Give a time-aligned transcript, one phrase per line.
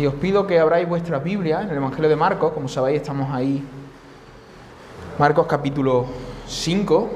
[0.00, 3.30] Y os pido que abráis vuestra Biblia en el Evangelio de Marcos, como sabéis estamos
[3.34, 3.62] ahí,
[5.18, 6.06] Marcos capítulo
[6.46, 7.10] 5,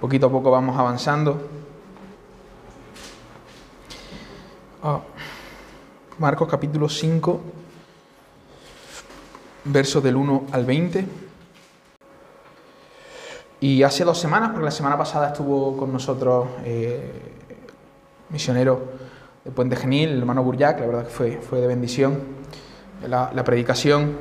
[0.00, 1.48] poquito a poco vamos avanzando.
[4.82, 4.98] Ah,
[6.18, 7.40] Marcos capítulo 5,
[9.66, 11.06] versos del 1 al 20.
[13.60, 17.12] Y hace dos semanas, porque la semana pasada estuvo con nosotros eh,
[18.30, 19.06] misionero
[19.46, 22.18] de Puente Genil, el hermano Burjac, la verdad que fue, fue de bendición.
[23.08, 24.16] La, predicación,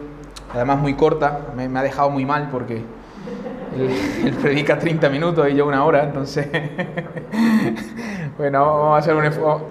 [0.53, 2.83] además muy corta, me, ha dejado muy mal porque
[3.75, 6.47] él, predica 30 minutos y yo una hora, entonces,
[8.37, 9.67] bueno, vamos a hacer un esfuerzo.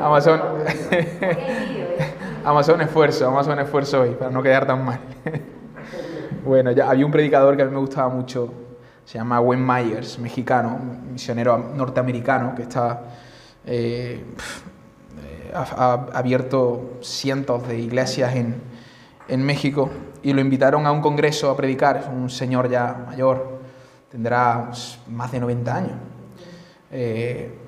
[0.00, 0.40] vamos a hacer
[2.42, 4.82] vamos a hacer un esfuerzo, vamos a hacer un esfuerzo hoy para no quedar tan
[4.82, 5.00] mal.
[6.46, 8.50] bueno, ya había un predicador que a mí me gustaba mucho,
[9.04, 10.78] se llama Wayne Myers, mexicano,
[11.12, 13.02] misionero norteamericano, que está,
[13.66, 14.24] eh,
[15.54, 18.60] ha, abierto cientos de iglesias en,
[19.28, 19.90] en, México
[20.22, 23.60] y lo invitaron a un congreso a predicar, es un señor ya mayor,
[24.10, 24.70] tendrá
[25.08, 25.96] más de 90 años.
[26.90, 27.58] Eh,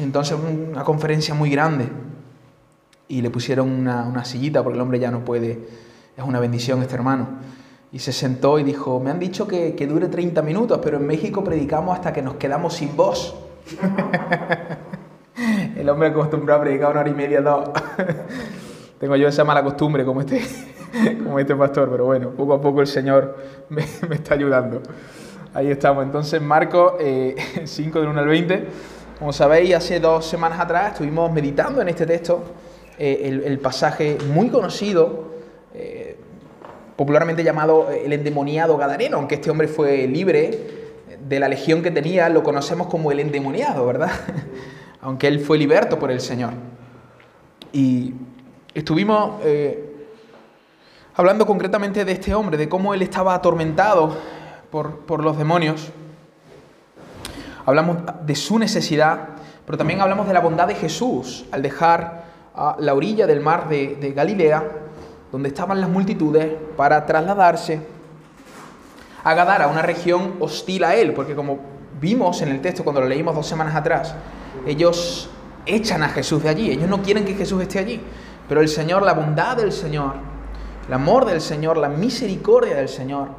[0.00, 1.88] entonces una conferencia muy grande
[3.08, 5.68] y le pusieron una, una sillita porque el hombre ya no puede,
[6.16, 7.28] es una bendición este hermano
[7.94, 11.44] y se sentó y dijo, me han dicho que, dure 30 minutos, pero en México
[11.44, 13.36] predicamos hasta que nos quedamos sin voz.
[15.76, 17.70] El hombre acostumbrado a predicar una hora y media, dos.
[18.98, 20.42] Tengo yo esa mala costumbre como este,
[21.22, 23.36] como este pastor, pero bueno, poco a poco el Señor
[23.68, 24.82] me, está ayudando.
[25.54, 26.02] Ahí estamos.
[26.02, 28.66] Entonces, Marcos eh, 5 del 1 al 20.
[29.20, 32.42] Como sabéis, hace dos semanas atrás estuvimos meditando en este texto
[32.98, 35.33] eh, el, pasaje muy conocido.
[36.96, 40.84] Popularmente llamado eh, el endemoniado gadareno, aunque este hombre fue libre
[41.26, 44.10] de la legión que tenía, lo conocemos como el endemoniado, ¿verdad?
[45.00, 46.52] aunque él fue liberto por el Señor.
[47.72, 48.14] Y
[48.74, 50.06] estuvimos eh,
[51.14, 54.16] hablando concretamente de este hombre, de cómo él estaba atormentado
[54.70, 55.90] por, por los demonios.
[57.66, 59.30] Hablamos de su necesidad,
[59.66, 63.68] pero también hablamos de la bondad de Jesús al dejar a la orilla del mar
[63.68, 64.83] de Galilea
[65.34, 66.46] donde estaban las multitudes,
[66.76, 67.80] para trasladarse
[69.24, 71.58] a Gadara, una región hostil a él, porque como
[72.00, 74.14] vimos en el texto cuando lo leímos dos semanas atrás,
[74.64, 75.28] ellos
[75.66, 78.00] echan a Jesús de allí, ellos no quieren que Jesús esté allí,
[78.48, 80.12] pero el Señor, la bondad del Señor,
[80.86, 83.30] el amor del Señor, la misericordia del Señor,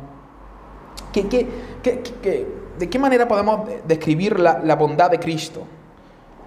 [1.14, 5.62] de qué manera podemos describir la, bondad de Cristo?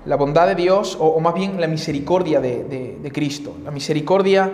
[0.04, 4.52] La bondad de Dios, o, más bien la misericordia de, de Cristo, la misericordia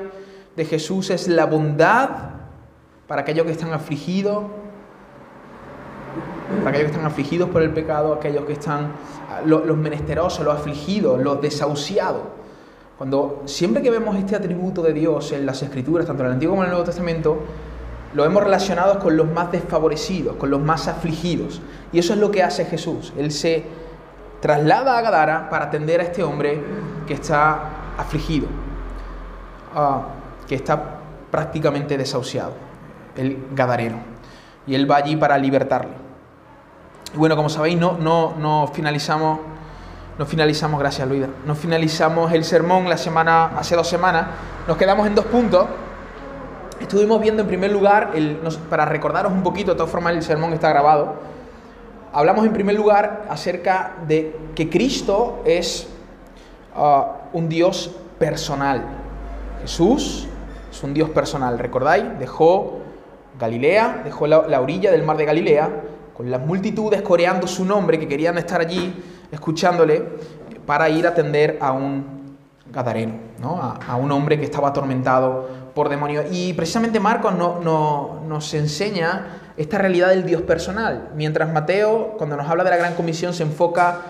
[0.57, 2.09] de Jesús es la bondad
[3.07, 4.45] para aquellos que están afligidos,
[6.59, 8.93] para aquellos que están afligidos por el pecado, aquellos que están,
[9.45, 12.23] los, menesterosos, los afligidos, los desahuciados.
[12.97, 16.53] Cuando siempre que vemos este atributo de Dios en las Escrituras, tanto en el Antiguo
[16.53, 17.39] como en el Nuevo Testamento,
[18.15, 21.61] lo hemos relacionado con los más desfavorecidos, con los más afligidos.
[21.93, 23.13] Y eso es lo que hace Jesús.
[23.19, 23.65] Él se
[24.41, 26.61] traslada a Gadara para atender a este hombre
[27.09, 28.47] que está afligido.
[29.75, 30.03] Ah,
[30.49, 30.99] que está
[31.31, 32.53] prácticamente desahuciado,
[33.17, 33.99] el Gadareno.
[34.67, 35.93] Y él va allí para libertarle.
[37.13, 39.41] Y bueno, como sabéis, no, no, no finalizamos,
[40.19, 44.27] no finalizamos, gracias Luida, no finalizamos el sermón la semana, hace dos semanas,
[44.67, 45.67] nos quedamos en dos puntos.
[46.81, 48.39] Estuvimos viendo en primer lugar, el,
[48.69, 51.15] para recordaros un poquito, de todas formas el sermón está grabado,
[52.13, 55.89] hablamos en primer lugar acerca de que Cristo es
[56.77, 58.85] ah, un Dios personal.
[59.63, 60.29] Jesús
[60.75, 61.59] es un Dios personal.
[61.59, 62.05] ¿Recordáis?
[62.19, 62.81] Dejó
[63.39, 65.71] Galilea, dejó la, orilla del mar de Galilea,
[66.17, 70.05] con las multitudes coreando su nombre, que querían estar allí escuchándole,
[70.67, 72.37] para ir a atender a un
[72.73, 73.61] gadareno, ¿no?
[73.61, 76.27] a, un hombre que estaba atormentado por demonios.
[76.31, 82.49] Y precisamente Marcos no, nos enseña esta realidad del Dios personal, mientras Mateo, cuando nos
[82.49, 84.01] habla de la gran comisión, se enfoca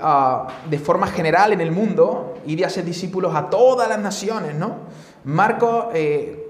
[0.00, 4.54] ah, de forma general en el mundo y de hacer discípulos a todas las naciones,
[4.54, 4.76] ¿no?
[5.24, 6.44] Marco eh,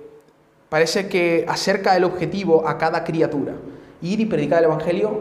[0.69, 3.55] parece que acerca el objetivo a cada criatura.
[4.03, 5.21] Ir y predicar el Evangelio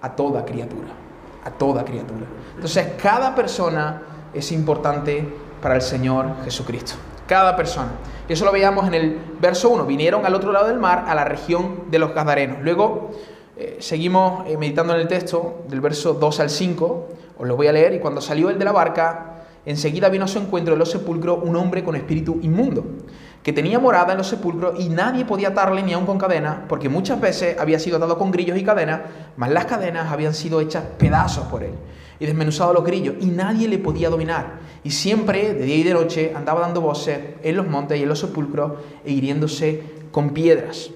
[0.00, 0.88] a toda criatura.
[1.44, 2.26] A toda criatura.
[2.54, 4.02] Entonces, cada persona
[4.32, 5.26] es importante
[5.60, 6.94] para el Señor Jesucristo.
[7.26, 7.90] Cada persona.
[8.28, 9.84] Y eso lo veíamos en el verso 1.
[9.84, 12.58] Vinieron al otro lado del mar, a la región de los Gadarenos.
[12.62, 13.10] Luego
[13.56, 17.08] eh, seguimos eh, meditando en el texto del verso 2 al 5.
[17.38, 17.94] Os lo voy a leer.
[17.94, 19.33] Y cuando salió el de la barca,
[19.66, 22.84] Enseguida vino a su encuentro en los sepulcros un hombre con espíritu inmundo,
[23.42, 26.88] que tenía morada en los sepulcros y nadie podía atarle ni aun con cadenas, porque
[26.88, 29.00] muchas veces había sido atado con grillos y cadenas,
[29.36, 31.72] mas las cadenas habían sido hechas pedazos por él
[32.18, 34.60] y desmenuzado los grillos, y nadie le podía dominar.
[34.84, 38.08] Y siempre, de día y de noche, andaba dando voces en los montes y en
[38.08, 38.72] los sepulcros
[39.04, 39.82] e hiriéndose
[40.12, 40.90] con piedras.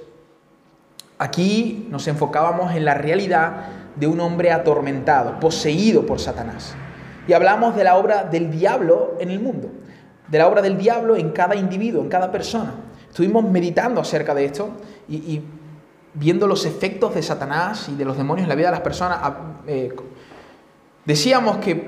[1.19, 3.67] Aquí nos enfocábamos en la realidad
[3.97, 6.77] de un hombre atormentado, poseído por Satanás.
[7.29, 9.71] Y hablamos de la obra del diablo en el mundo
[10.29, 12.75] de la obra del diablo en cada individuo, en cada persona.
[13.09, 14.71] Estuvimos meditando acerca de esto
[15.09, 15.43] y,
[16.15, 19.19] viendo los efectos de Satanás y de los demonios en la vida de las personas.
[19.23, 19.37] Ah,
[19.67, 19.95] eh,
[21.05, 21.87] decíamos que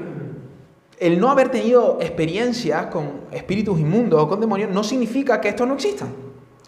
[0.99, 5.67] el no haber tenido experiencias con espíritus inmundos o con demonios no significa que estos
[5.67, 6.15] no existan.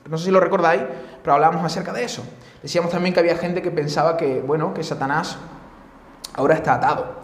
[0.09, 0.83] No sé si lo recordáis,
[1.23, 2.25] pero hablábamos acerca de eso.
[2.63, 5.39] Decíamos también que había gente que pensaba que, bueno, que Satanás
[6.35, 7.22] ahora está atado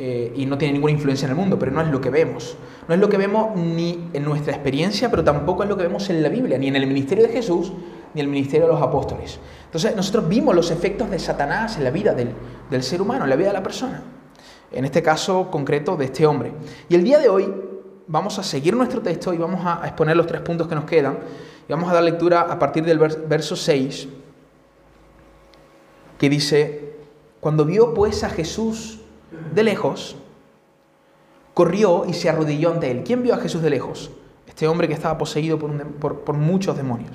[0.00, 2.56] eh, y no tiene ninguna influencia en el mundo, pero no es lo que vemos.
[2.86, 6.08] No es lo que vemos ni en nuestra experiencia, pero tampoco es lo que vemos
[6.08, 7.72] en la Biblia, ni en el ministerio de Jesús,
[8.14, 9.40] ni en el ministerio de los apóstoles.
[9.64, 12.30] Entonces nosotros vimos los efectos de Satanás en la vida del,
[12.70, 14.04] del ser humano, en la vida de la persona.
[14.70, 16.52] En este caso concreto de este hombre.
[16.88, 17.52] Y el día de hoy
[18.06, 21.18] vamos a seguir nuestro texto y vamos a exponer los tres puntos que nos quedan.
[21.68, 24.06] Y vamos a dar lectura a partir del verso 6,
[26.18, 26.94] que dice,
[27.40, 28.97] cuando vio pues a Jesús
[29.54, 30.16] de lejos,
[31.54, 33.02] corrió y se arrodilló ante él.
[33.04, 34.10] ¿Quién vio a Jesús de lejos?
[34.46, 37.12] Este hombre que estaba poseído por, muchos demonios.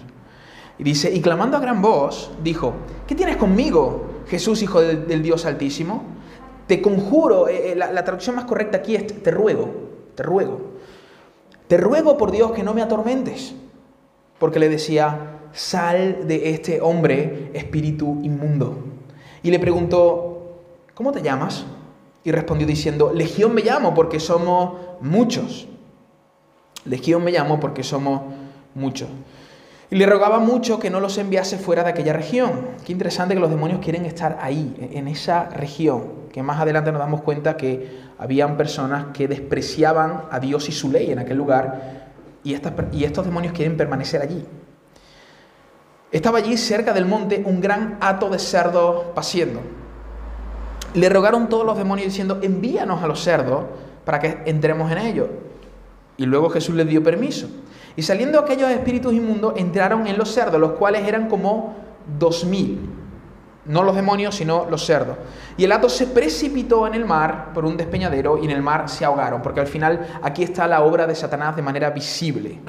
[0.77, 2.73] Y dice, y clamando a gran voz, dijo,
[3.07, 6.03] ¿qué tienes conmigo, Jesús, Hijo del Dios Altísimo?
[6.67, 9.69] Te conjuro, eh, eh, la, traducción más correcta aquí es, te ruego,
[10.15, 10.59] te ruego.
[11.67, 13.53] Te ruego por Dios que no me atormentes.
[14.39, 18.77] Porque le decía, sal de este hombre, espíritu inmundo.
[19.41, 20.59] Y le preguntó,
[20.93, 21.65] ¿cómo te llamas?
[22.23, 25.67] Y respondió diciendo, Legión me llamo porque somos muchos.
[26.85, 28.21] Legión me llamo porque somos
[28.75, 29.09] muchos.
[29.89, 32.69] Y le rogaba mucho que no los enviase fuera de aquella región.
[32.85, 36.99] Qué interesante que los demonios quieren estar ahí, en esa región, que más adelante nos
[36.99, 42.11] damos cuenta que habían personas que despreciaban a Dios y su ley en aquel lugar,
[42.43, 42.55] y,
[42.91, 44.43] y estos demonios quieren permanecer allí.
[46.11, 49.61] Estaba allí cerca del monte un gran hato de cerdos paciendo
[50.93, 53.65] le rogaron todos los demonios diciendo, envíanos a los cerdos
[54.05, 55.27] para que entremos en ellos.
[56.17, 57.47] Y luego Jesús les dio permiso.
[57.95, 61.75] Y saliendo aquellos espíritus inmundos, entraron en los cerdos, los cuales eran como
[62.19, 62.89] dos mil.
[63.65, 65.17] No los demonios, sino los cerdos.
[65.57, 68.89] Y el hato se precipitó en el mar por un despeñadero y en el mar
[68.89, 69.41] se ahogaron.
[69.41, 72.59] Porque al final aquí está la obra de Satanás de manera visible.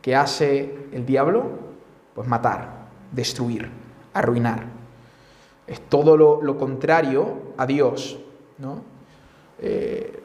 [0.00, 1.44] que hace el diablo?
[2.14, 3.68] Pues matar, destruir,
[4.14, 4.77] arruinar
[5.68, 8.18] es todo lo, contrario a Dios.
[8.56, 8.82] ¿no?
[9.60, 10.22] Eh,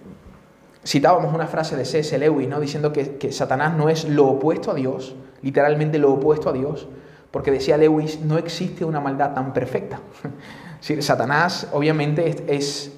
[0.85, 2.17] citábamos una frase de C.S.
[2.17, 2.59] Lewis ¿no?
[2.59, 6.87] diciendo que, Satanás no es lo opuesto a Dios, literalmente lo opuesto a Dios,
[7.31, 9.99] porque decía Lewis, no existe una maldad tan perfecta.
[10.99, 12.91] Satanás obviamente es,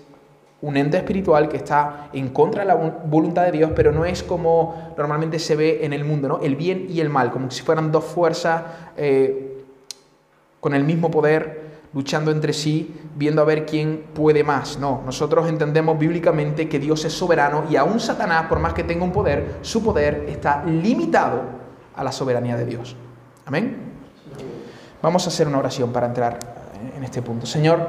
[0.61, 4.23] un ente espiritual que está en contra de la voluntad de Dios, pero no es
[4.23, 6.39] como normalmente se ve en el mundo, ¿no?
[6.39, 8.63] el bien y el mal, como si fueran dos fuerzas
[8.97, 9.63] eh,
[10.59, 11.64] con el mismo poder
[11.95, 14.77] luchando entre sí, viendo a ver quién puede más.
[14.77, 19.05] No, nosotros entendemos bíblicamente que Dios es soberano y aún Satanás, por más que tenga
[19.05, 21.41] un poder, su poder está limitado
[21.95, 22.97] a la soberanía de Dios.
[23.45, 23.77] Amén.
[25.01, 26.37] Vamos a hacer una oración para entrar
[26.95, 27.45] en este punto.
[27.45, 27.87] Señor,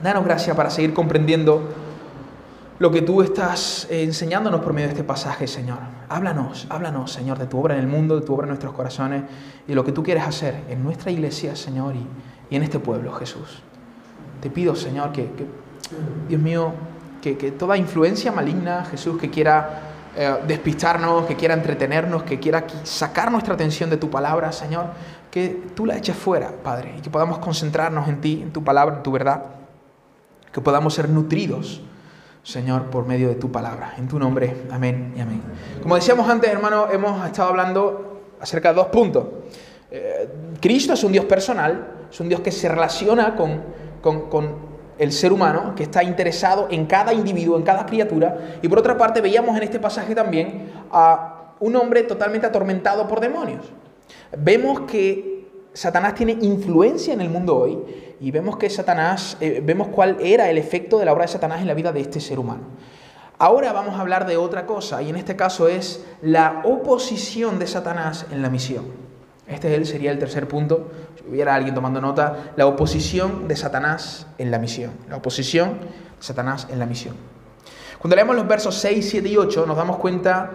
[0.00, 1.62] danos gracia para seguir comprendiendo
[2.78, 5.78] lo que tú estás enseñándonos por medio de este pasaje, Señor.
[6.08, 9.24] Háblanos, háblanos, Señor, de tu obra en el mundo, de tu obra en nuestros corazones
[9.66, 12.06] y de lo que tú quieres hacer en nuestra iglesia, Señor, y
[12.50, 13.62] y en este pueblo, Jesús.
[14.40, 15.28] Te pido, Señor, que,
[16.28, 16.72] Dios mío,
[17.22, 19.80] que, toda influencia maligna, Jesús, que quiera
[20.16, 24.86] eh, despistarnos, que quiera entretenernos, que quiera sacar nuestra atención de tu palabra, Señor,
[25.30, 28.96] que tú la eches fuera, Padre, y que podamos concentrarnos en ti, en tu palabra,
[28.96, 29.44] en tu verdad,
[30.52, 31.82] que podamos ser nutridos.
[32.44, 33.94] Señor, por medio de tu palabra.
[33.96, 35.42] En tu nombre, amén y amén.
[35.82, 39.24] Como decíamos antes, hermano, hemos estado hablando acerca de dos puntos.
[39.90, 40.28] Eh,
[40.60, 43.60] Cristo es un Dios personal, es un Dios que se relaciona con,
[44.00, 48.58] con, el ser humano, que está interesado en cada individuo, en cada criatura.
[48.62, 53.18] Y por otra parte, veíamos en este pasaje también a un hombre totalmente atormentado por
[53.18, 53.66] demonios.
[54.38, 57.80] Vemos que Satanás tiene influencia en el mundo hoy
[58.20, 61.62] y vemos que Satanás, eh, vemos cuál era el efecto de la obra de Satanás
[61.62, 62.62] en la vida de este ser humano.
[63.40, 67.66] Ahora vamos a hablar de otra cosa y en este caso es la oposición de
[67.66, 69.03] Satanás en la misión.
[69.46, 70.90] Este sería el tercer punto.
[71.16, 74.92] Si hubiera alguien tomando nota, la oposición de Satanás en la misión.
[75.08, 77.14] La oposición de Satanás en la misión.
[77.98, 80.50] Cuando leemos los versos 6, 7 y 8 nos damos cuenta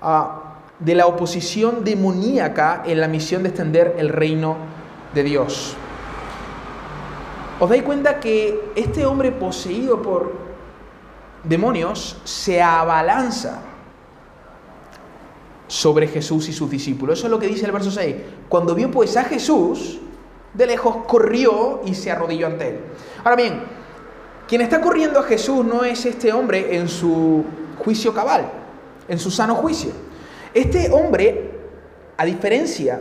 [0.00, 4.56] ah, de la oposición demoníaca en la misión de extender el reino
[5.14, 5.76] de Dios.
[7.60, 10.32] ¿Os dais cuenta que este hombre poseído por
[11.44, 13.60] demonios se abalanza
[15.72, 17.18] sobre Jesús y sus discípulos?
[17.18, 18.16] Eso es lo que dice el verso 6.
[18.48, 19.98] Cuando vio pues a Jesús,
[20.52, 22.80] de lejos corrió y se arrodilló ante él.
[23.24, 23.62] Ahora bien,
[24.46, 27.42] quien está corriendo a Jesús no es este hombre en su
[27.78, 28.50] juicio cabal,
[29.08, 29.92] en su sano juicio.
[30.52, 31.52] Este hombre,
[32.18, 33.00] a diferencia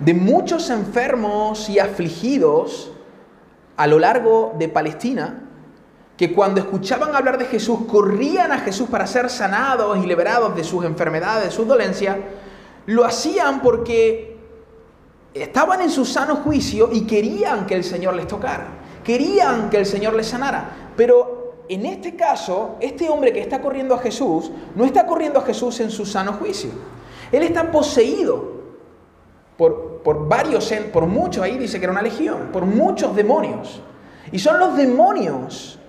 [0.00, 2.90] de muchos enfermos y afligidos
[3.76, 5.44] a lo largo de Palestina,
[6.20, 10.64] que cuando escuchaban hablar de Jesús corrían a Jesús para ser sanados y liberados de
[10.64, 12.14] sus enfermedades, de sus dolencias,
[12.84, 14.36] lo hacían porque
[15.32, 18.66] estaban en su sano juicio y querían que el Señor les tocara,
[19.02, 20.92] querían que el Señor les sanara.
[20.94, 25.42] Pero en este caso, este hombre que está corriendo a Jesús, no está corriendo a
[25.42, 26.68] Jesús en su sano juicio.
[27.32, 28.60] Él está poseído
[29.56, 33.80] por, por varios, por muchos, ahí dice que era una legión, por muchos demonios.
[34.32, 35.79] Y son los demonios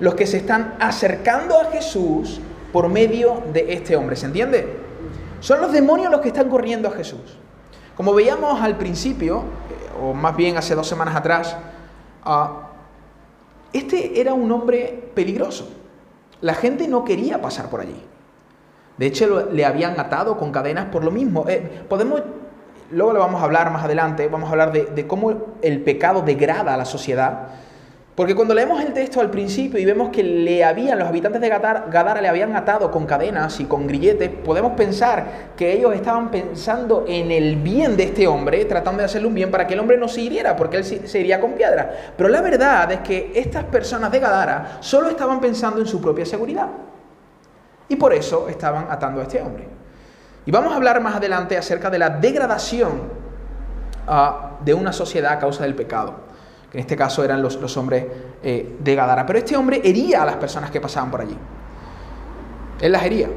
[0.00, 2.40] los que se están acercando a Jesús
[2.72, 4.16] por medio de este hombre.
[4.16, 4.76] ¿Se entiende?
[5.40, 7.38] Son los demonios los que están corriendo a Jesús.
[7.96, 11.56] Como veíamos al principio, eh, o más bien hace dos semanas atrás,
[12.26, 12.64] uh,
[13.72, 15.68] este era un hombre peligroso.
[16.40, 18.02] La gente no quería pasar por allí.
[18.98, 21.44] De hecho, le habían atado con cadenas por lo mismo.
[21.48, 22.22] Eh, podemos,
[22.90, 25.32] luego lo vamos a hablar más adelante, vamos a hablar de cómo
[25.62, 27.48] el pecado degrada a la sociedad
[28.14, 31.48] porque cuando leemos el texto al principio y vemos que le habían, los habitantes de
[31.48, 37.04] Gadara le habían atado con cadenas y con grilletes, podemos pensar que ellos estaban pensando
[37.08, 39.98] en el bien de este hombre, tratando de hacerle un bien para que el hombre
[39.98, 42.12] no se hiriera, porque él se iría con piedra.
[42.16, 46.24] Pero la verdad es que estas personas de Gadara solo estaban pensando en su propia
[46.24, 46.68] seguridad.
[47.88, 49.66] Y por eso estaban atando a este hombre.
[50.46, 53.02] Y vamos a hablar más adelante acerca de la degradación
[54.06, 56.23] ah, de una sociedad a causa del pecado
[56.74, 58.04] en este caso eran los, hombres
[58.42, 59.24] eh, de Gadara.
[59.24, 61.36] Pero este hombre hería a las personas que pasaban por allí.
[62.80, 63.28] Él las hería.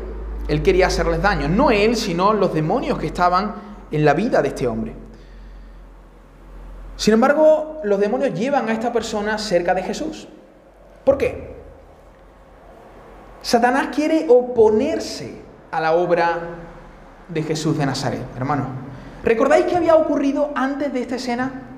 [0.48, 1.48] Él quería hacerles daño.
[1.48, 3.54] No él, sino los demonios que estaban
[3.92, 4.96] en la vida de este hombre.
[6.96, 10.28] Sin embargo, los demonios llevan a esta persona cerca de Jesús.
[11.06, 11.56] ¿Por qué?
[13.44, 16.40] Satanás quiere oponerse a la obra
[17.30, 18.66] de Jesús de Nazaret, hermano.
[19.24, 21.77] ¿Recordáis qué había ocurrido antes de esta escena?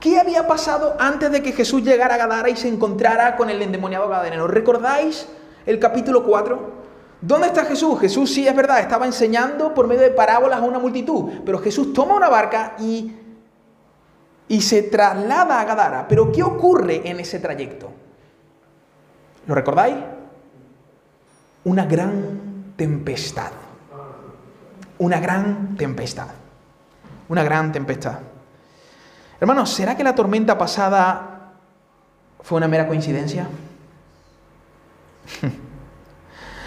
[0.00, 3.62] ¿Qué había pasado antes de que Jesús llegara a Gadara y se encontrara con el
[3.62, 4.46] endemoniado gadareno?
[4.46, 5.26] ¿Recordáis
[5.64, 6.76] el capítulo 4?
[7.20, 7.98] ¿Dónde está Jesús?
[7.98, 11.92] Jesús sí es verdad, estaba enseñando por medio de parábolas a una multitud, pero Jesús
[11.94, 13.16] toma una barca y,
[14.48, 16.06] y se traslada a Gadara.
[16.08, 17.90] Pero ¿qué ocurre en ese trayecto?
[19.46, 19.96] ¿Lo recordáis?
[21.64, 23.50] Una gran tempestad.
[24.98, 26.28] Una gran tempestad.
[27.28, 28.18] Una gran tempestad.
[29.40, 31.52] Hermanos, ¿será que la tormenta pasada
[32.40, 33.46] fue una mera coincidencia?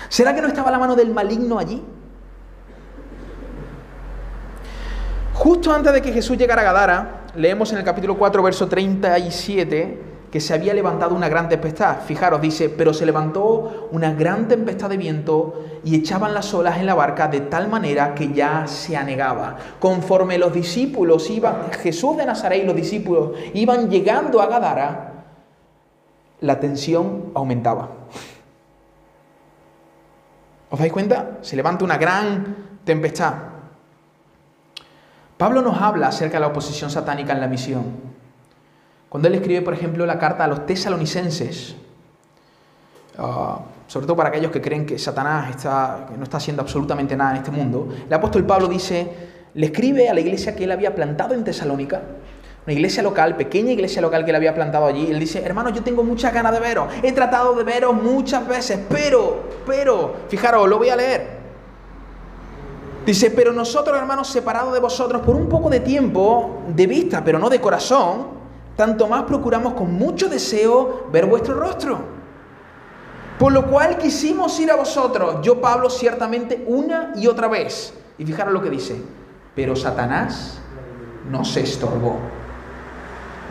[0.10, 1.84] ¿Será que no estaba la mano del maligno allí?
[5.34, 10.09] Justo antes de que Jesús llegara a Gadara, leemos en el capítulo 4, verso 37,
[10.32, 12.02] que se había levantado una gran tempestad.
[12.02, 16.86] Fijaros, dice, pero se levantó una gran tempestad de viento y echaban las olas en
[16.86, 19.58] la barca de tal manera que ya se anegaba.
[19.80, 25.26] Conforme los discípulos iban, Jesús de Nazaret y los discípulos iban llegando a Gadara,
[26.42, 27.90] la tensión aumentaba.
[30.70, 31.40] ¿Os dais cuenta?
[31.42, 33.34] Se levanta una gran tempestad.
[35.38, 38.19] Pablo nos habla acerca de la oposición satánica en la misión.
[39.10, 41.76] Cuando él escribe, por ejemplo, la carta a los tesalonicenses,
[43.18, 47.32] ah, sobre todo para aquellos que creen que Satanás está, no está haciendo absolutamente nada
[47.32, 49.10] en este mundo, el apóstol Pablo dice,
[49.56, 52.02] le escribe a la iglesia que él había plantado en Tesalónica,
[52.66, 55.08] una iglesia local, pequeña iglesia local que él había plantado allí.
[55.10, 58.80] Él dice, hermano, yo tengo muchas ganas de veros, he tratado de veros muchas veces,
[58.88, 61.40] pero, pero, fijaros, lo voy a leer.
[63.08, 67.40] Dice, pero nosotros, hermanos, separados de vosotros por un poco de tiempo, de vista, pero
[67.40, 68.39] no de corazón,
[68.80, 72.00] tanto más procuramos con mucho deseo ver vuestro rostro.
[73.38, 77.94] Por lo cual quisimos ir a vosotros, yo Pablo ciertamente una y otra vez.
[78.18, 79.02] Y fijaros lo que dice,
[79.54, 80.62] pero Satanás
[81.30, 82.20] no se estorbó.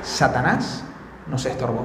[0.03, 0.83] Satanás
[1.27, 1.85] no se estorbó.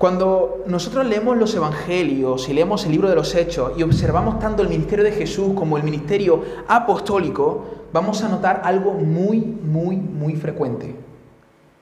[0.00, 4.62] Cuando nosotros leemos los evangelios y leemos el libro de los hechos y observamos tanto
[4.62, 10.36] el ministerio de Jesús como el ministerio apostólico, vamos a notar algo muy, muy, muy
[10.36, 10.96] frecuente.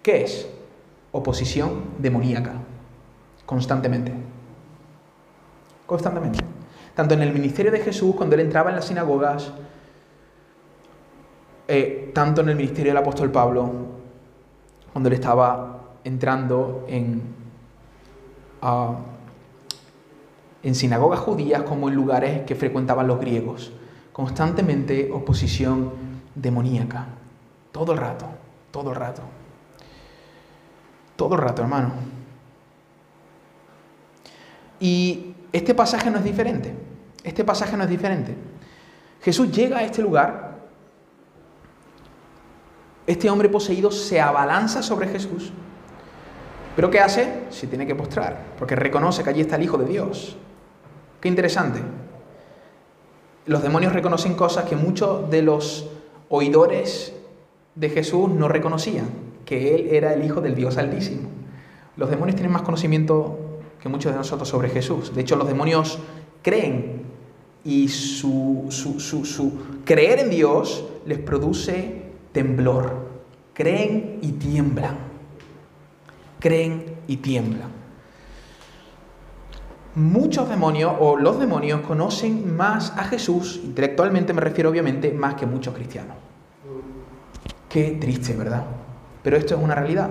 [0.03, 0.49] ¿Qué es?
[1.13, 2.55] Oposición demoníaca.
[3.47, 4.13] Constantemente.
[5.87, 6.41] Constantemente.
[6.97, 9.53] tanto en el ministerio de Jesús, cuando él entraba en las sinagogas,
[11.69, 13.71] eh, tanto en el ministerio del apóstol Pablo,
[14.93, 17.39] cuando él estaba entrando en,
[20.62, 23.73] en sinagogas judías como en lugares que frecuentaban los griegos.
[24.12, 25.93] Constantemente oposición
[26.35, 27.07] demoníaca.
[27.73, 28.27] Todo el rato,
[28.71, 29.23] todo el rato.
[31.17, 31.93] Todo el rato, hermano.
[34.81, 36.75] Y este pasaje no es diferente.
[37.25, 38.37] Este pasaje no es diferente.
[39.21, 40.59] Jesús llega a este lugar.
[43.07, 45.53] Este hombre poseído se abalanza sobre Jesús.
[46.78, 47.26] ¿Pero qué hace?
[47.50, 50.37] Se tiene que postrar, porque reconoce que allí está el Hijo de Dios.
[51.20, 51.80] Qué interesante.
[53.47, 55.90] Los demonios reconocen cosas que muchos de los
[56.28, 57.14] oidores
[57.75, 59.08] de Jesús no reconocían,
[59.44, 61.28] que Él era el Hijo del Dios Altísimo.
[61.97, 65.12] Los demonios tienen más conocimiento que muchos de nosotros sobre Jesús.
[65.12, 65.99] De hecho, los demonios
[66.42, 67.02] creen
[67.64, 69.52] y su, su,
[69.85, 73.08] creer en Dios les produce temblor.
[73.52, 75.08] Creen y tiemblan.
[76.38, 77.78] Creen y tiemblan.
[79.95, 85.45] Muchos demonios, o los demonios, conocen más a Jesús, intelectualmente me refiero obviamente, más que
[85.45, 86.16] muchos cristianos.
[87.68, 88.64] Qué triste, ¿verdad?
[89.23, 90.11] Pero esto es una realidad.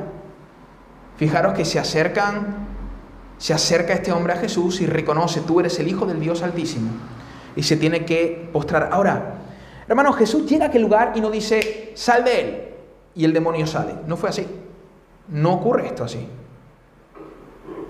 [1.15, 2.67] Fijaros que se acercan,
[3.38, 6.91] se acerca este hombre a Jesús y reconoce, tú eres el Hijo del Dios Altísimo.
[7.55, 8.89] Y se tiene que postrar.
[8.91, 9.36] Ahora,
[9.88, 12.63] hermano, Jesús llega a aquel lugar y no dice, sal de él.
[13.15, 13.93] Y el demonio sale.
[14.05, 14.46] No fue así.
[15.29, 16.27] No ocurre esto así.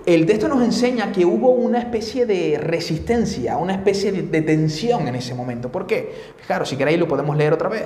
[0.08, 5.14] El texto nos enseña que hubo una especie de resistencia, una especie de, tensión en
[5.14, 5.70] ese momento.
[5.70, 6.32] ¿Por qué?
[6.38, 7.84] Fijaros, si queréis lo podemos leer otra vez.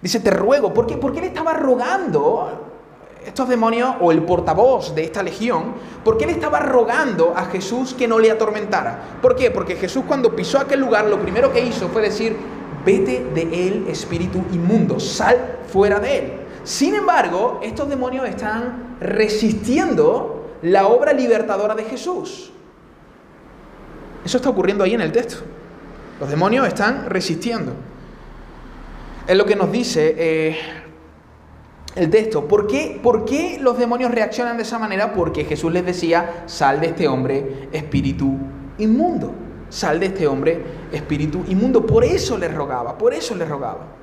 [0.00, 0.96] Dice, te ruego, ¿por qué?
[0.96, 2.68] Porque él estaba rogando,
[3.26, 8.06] estos demonios, o el portavoz de esta legión, porque él estaba rogando a Jesús que
[8.06, 9.18] no le atormentara.
[9.20, 9.50] ¿Por qué?
[9.50, 12.36] Porque Jesús cuando pisó aquel lugar, lo primero que hizo fue decir,
[12.86, 16.39] vete de él, espíritu inmundo, sal fuera de él.
[16.64, 22.52] Sin embargo, estos demonios están resistiendo la obra libertadora de Jesús.
[24.24, 25.42] Eso está ocurriendo ahí en el texto.
[26.20, 27.72] Los demonios están resistiendo.
[29.26, 30.58] Es lo que nos dice eh,
[31.96, 32.46] el texto.
[32.46, 35.14] ¿Por qué, ¿Por qué los demonios reaccionan de esa manera?
[35.14, 38.36] Porque Jesús les decía, sal de este hombre, espíritu
[38.78, 39.32] inmundo.
[39.70, 41.86] Sal de este hombre, espíritu inmundo.
[41.86, 43.99] Por eso les rogaba, por eso les rogaba.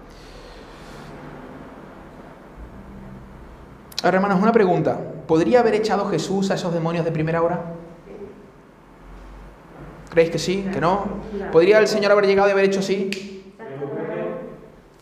[4.03, 4.99] Ahora, hermanos, una pregunta.
[5.27, 7.61] ¿Podría haber echado Jesús a esos demonios de primera hora?
[10.09, 10.65] ¿Creéis que sí?
[10.71, 11.05] ¿Que no?
[11.51, 13.09] ¿Podría el Señor haber llegado y haber hecho sí?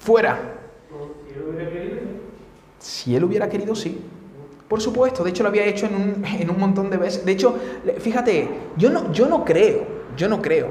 [0.05, 0.37] fuera.
[2.77, 3.99] Si él hubiera querido, sí.
[4.67, 7.25] Por supuesto, de hecho lo había hecho en un, en un montón de veces.
[7.25, 7.55] De hecho,
[7.99, 9.83] fíjate, yo no, yo no creo,
[10.15, 10.69] yo no creo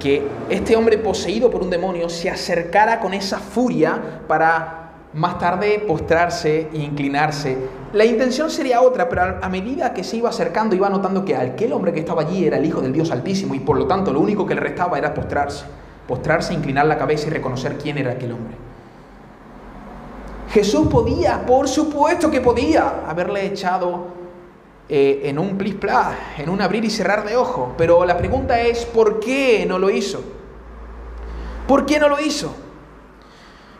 [0.00, 4.85] que este hombre poseído por un demonio se acercara con esa furia para
[5.16, 7.56] más tarde postrarse e inclinarse.
[7.92, 11.72] La intención sería otra, pero a medida que se iba acercando iba notando que aquel
[11.72, 14.20] hombre que estaba allí era el Hijo del Dios Altísimo y por lo tanto lo
[14.20, 15.64] único que le restaba era postrarse
[16.06, 18.54] postrarse, inclinar la cabeza y reconocer quién era aquel hombre.
[20.50, 24.06] Jesús podía, por supuesto que podía, haberle echado
[24.88, 25.76] eh, en un plis
[26.38, 29.90] en un abrir y cerrar de ojos, pero la pregunta es, ¿por qué no lo
[29.90, 30.22] hizo?
[31.66, 32.54] ¿Por qué no lo hizo?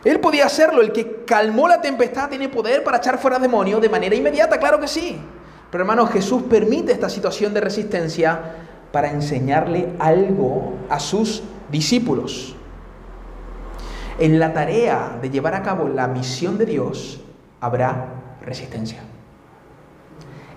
[0.05, 3.89] Él podía hacerlo, el que calmó la tempestad tiene poder para echar fuera demonios de
[3.89, 5.19] manera inmediata, claro que sí.
[5.71, 8.41] Pero hermano, Jesús permite esta situación de resistencia
[8.93, 12.55] para enseñarle algo a sus discípulos.
[14.19, 17.21] En la tarea de llevar a cabo la misión de Dios
[17.61, 18.07] habrá
[18.41, 19.01] resistencia.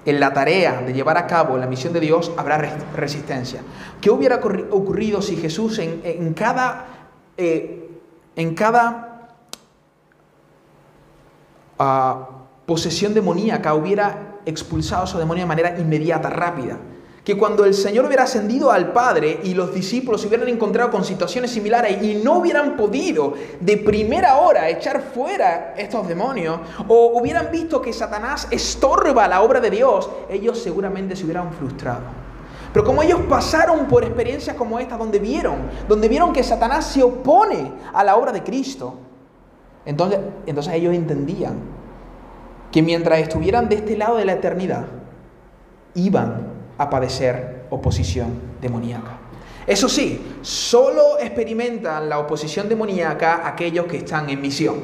[0.06, 2.58] En la tarea de llevar a cabo la misión de Dios habrá
[2.96, 3.62] resistencia.
[4.00, 6.86] ¿Qué hubiera ocurrido si Jesús en, cada,
[7.36, 9.09] en cada
[11.80, 12.30] ah,
[12.66, 16.78] posesión demoníaca hubiera expulsado a su demonio de manera inmediata, rápida?
[17.30, 21.04] que cuando el Señor hubiera ascendido al Padre y los discípulos se hubieran encontrado con
[21.04, 27.52] situaciones similares y no hubieran podido de primera hora echar fuera estos demonios, o hubieran
[27.52, 32.02] visto que Satanás estorba la obra de Dios, ellos seguramente se hubieran frustrado.
[32.74, 37.04] Pero como ellos pasaron por experiencias como esta, donde vieron, donde vieron que Satanás se
[37.04, 38.96] opone a la obra de Cristo,
[39.90, 41.56] entonces, entonces ellos entendían
[42.72, 44.86] que mientras estuvieran de este lado de la eternidad,
[45.96, 46.48] iban
[46.78, 48.30] a padecer oposición
[48.62, 49.18] demoníaca.
[49.66, 54.76] Eso sí, solo experimentan la oposición demoníaca aquellos que están en misión.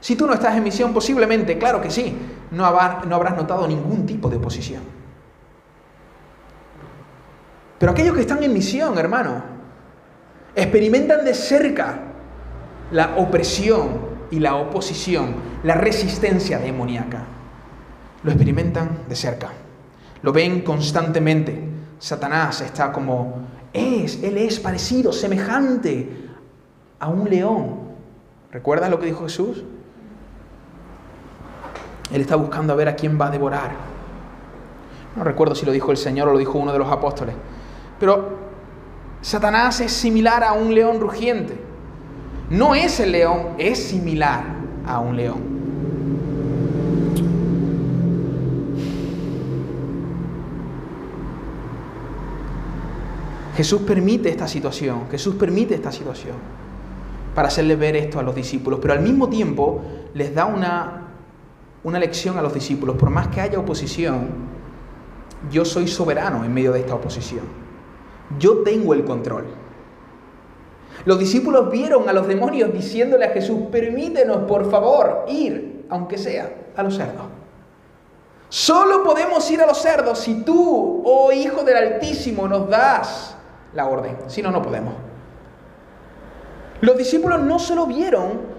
[0.00, 2.14] Si tú no estás en misión, posiblemente, claro que sí,
[2.50, 4.82] no, habrás notado ningún tipo de oposición.
[7.78, 9.42] Pero aquellos que están en misión, hermano,
[10.54, 12.13] experimentan de cerca
[12.94, 13.88] la opresión
[14.30, 17.24] y la oposición, la resistencia demoníaca.
[18.22, 19.50] Lo experimentan de cerca.
[20.22, 21.60] Lo ven constantemente.
[21.98, 26.28] Satanás está como es, él es parecido, semejante
[27.00, 27.80] a un león.
[28.52, 29.64] ¿Recuerdas lo que dijo Jesús?
[32.12, 33.72] Él está buscando a ver a quién va a devorar.
[35.16, 37.34] No recuerdo si lo dijo el Señor o lo dijo uno de los apóstoles.
[37.98, 38.38] Pero
[39.20, 41.73] Satanás es similar a un león rugiente.
[42.54, 44.44] No es el león, es similar
[44.86, 45.40] a un león.
[53.56, 56.36] Jesús permite esta situación, Jesús permite esta situación
[57.34, 59.82] para hacerle ver esto a los discípulos, pero al mismo tiempo
[60.14, 61.08] les da una,
[61.82, 62.94] una lección a los discípulos.
[62.96, 64.28] Por más que haya oposición,
[65.50, 67.46] yo soy soberano en medio de esta oposición.
[68.38, 69.63] Yo tengo el control.
[71.04, 76.50] Los discípulos vieron a los demonios diciéndole a Jesús, permítenos por favor ir, aunque sea,
[76.76, 77.26] a los cerdos.
[78.48, 83.36] Solo podemos ir a los cerdos si tú, oh Hijo del Altísimo, nos das
[83.74, 84.94] la orden, si no, no podemos.
[86.80, 88.54] Los discípulos no solo vieron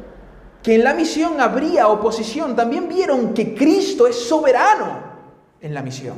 [0.62, 5.00] que en la misión habría oposición, también vieron que Cristo es soberano
[5.62, 6.16] en la misión.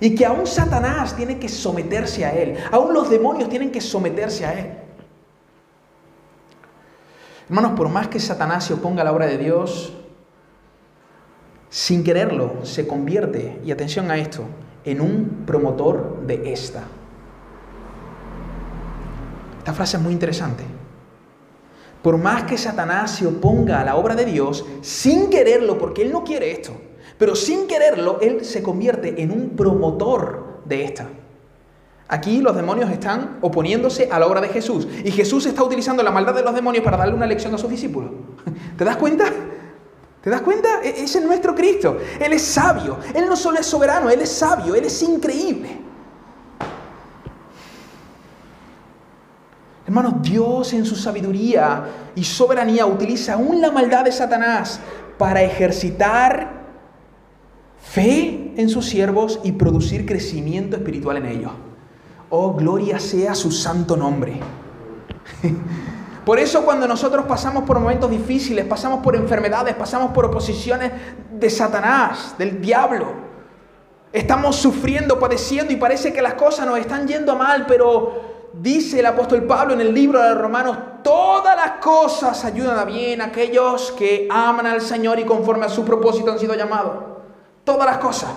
[0.00, 4.44] Y que aún Satanás tiene que someterse a Él, aún los demonios tienen que someterse
[4.44, 4.81] a Él.
[7.52, 9.92] Hermanos, por más que Satanás se oponga a la obra de Dios,
[11.68, 14.44] sin quererlo, se convierte, y atención a esto,
[14.86, 16.84] en un promotor de esta.
[19.58, 20.64] Esta frase es muy interesante.
[22.02, 26.10] Por más que Satanás se oponga a la obra de Dios, sin quererlo, porque él
[26.10, 26.72] no quiere esto,
[27.18, 31.06] pero sin quererlo, él se convierte en un promotor de esta.
[32.12, 36.10] Aquí los demonios están oponiéndose a la obra de Jesús y Jesús está utilizando la
[36.10, 38.10] maldad de los demonios para darle una lección a sus discípulos.
[38.76, 39.24] ¿Te das cuenta?
[40.20, 40.82] ¿Te das cuenta?
[40.82, 41.96] E-, ese es nuestro Cristo.
[42.20, 42.98] Él es sabio.
[43.14, 44.74] Él no solo es soberano, Él es sabio.
[44.74, 45.78] Él es increíble.
[49.86, 54.80] Hermanos, Dios en su sabiduría y soberanía utiliza aún la maldad de Satanás
[55.16, 56.60] para ejercitar
[57.80, 61.52] fe en sus siervos y producir crecimiento espiritual en ellos.
[62.34, 64.40] Oh, gloria sea su santo nombre.
[66.24, 70.92] Por eso cuando nosotros pasamos por momentos difíciles, pasamos por enfermedades, pasamos por oposiciones
[71.32, 73.08] de Satanás, del diablo,
[74.12, 79.06] estamos sufriendo, padeciendo y parece que las cosas nos están yendo mal, pero dice el
[79.06, 83.26] apóstol Pablo en el libro de los Romanos, todas las cosas ayudan a bien a
[83.26, 86.94] aquellos que aman al Señor y conforme a su propósito han sido llamados.
[87.64, 88.30] Todas las cosas,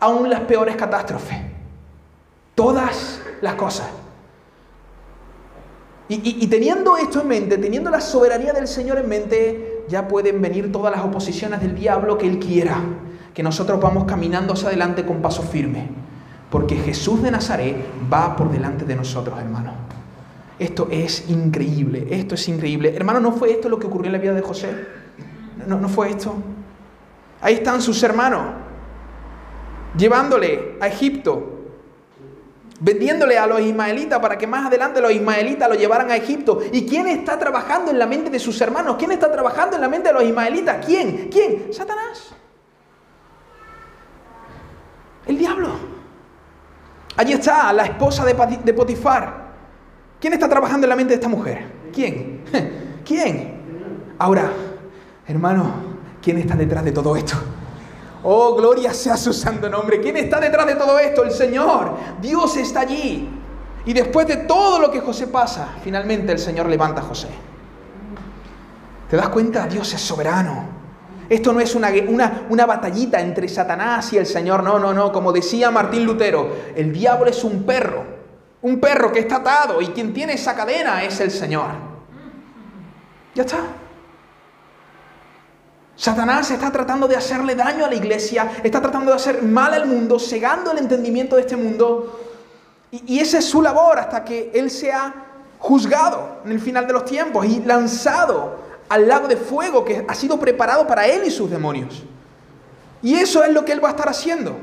[0.00, 1.49] aún las peores catástrofes.
[2.60, 3.88] Todas las cosas.
[6.08, 10.70] Y, teniendo esto en mente, teniendo la soberanía del Señor en mente, ya pueden venir
[10.70, 12.76] todas las oposiciones del diablo que Él quiera.
[13.32, 15.88] Que nosotros vamos caminando hacia adelante con paso firme.
[16.50, 17.76] Porque Jesús de Nazaret
[18.12, 19.72] va por delante de nosotros, hermano.
[20.58, 22.94] Esto es increíble, esto es increíble.
[22.94, 24.68] Hermano, ¿no fue esto lo que ocurrió en la vida de José?
[25.66, 26.34] ¿No, no fue esto?
[27.40, 28.42] Ahí están sus hermanos,
[29.96, 31.59] llevándole a Egipto,
[32.80, 36.60] vendiéndole a los ismaelitas para que más adelante los ismaelitas lo llevaran a Egipto.
[36.72, 38.96] ¿Y quién está trabajando en la mente de sus hermanos?
[38.98, 40.84] ¿Quién está trabajando en la mente de los ismaelitas?
[40.84, 41.28] ¿Quién?
[41.30, 41.72] ¿Quién?
[41.72, 42.32] Satanás.
[45.26, 45.68] El diablo.
[47.16, 49.50] Allí está la esposa de Potifar.
[50.18, 51.64] ¿Quién está trabajando en la mente de esta mujer?
[51.92, 52.44] ¿Quién?
[53.04, 53.60] ¿Quién?
[54.18, 54.50] Ahora,
[55.26, 55.72] hermano,
[56.22, 57.36] ¿quién está detrás de todo esto?
[58.22, 60.00] Oh, gloria sea su santo nombre.
[60.00, 61.24] ¿Quién está detrás de todo esto?
[61.24, 61.94] El Señor.
[62.20, 63.28] Dios está allí.
[63.86, 67.28] Y después de todo lo que José pasa, finalmente el Señor levanta a José.
[69.08, 69.66] ¿Te das cuenta?
[69.66, 70.80] Dios es soberano.
[71.28, 71.90] Esto no es una,
[72.48, 76.92] una, batallita entre Satanás y el Señor, no, no, no, como decía Martín Lutero, el
[76.92, 78.04] diablo es un perro,
[78.62, 81.70] un perro que está atado y quien tiene esa cadena es el Señor.
[83.36, 83.58] Ya está.
[86.00, 89.86] Satanás está tratando de hacerle daño a la iglesia, está tratando de hacer mal al
[89.86, 92.18] mundo, cegando el entendimiento de este mundo.
[92.90, 95.12] Y, y esa es su labor hasta que Él sea
[95.58, 100.14] juzgado en el final de los tiempos y lanzado al lago de fuego que ha
[100.14, 102.02] sido preparado para él y sus demonios.
[103.02, 104.56] Y eso es lo que él va a estar haciendo.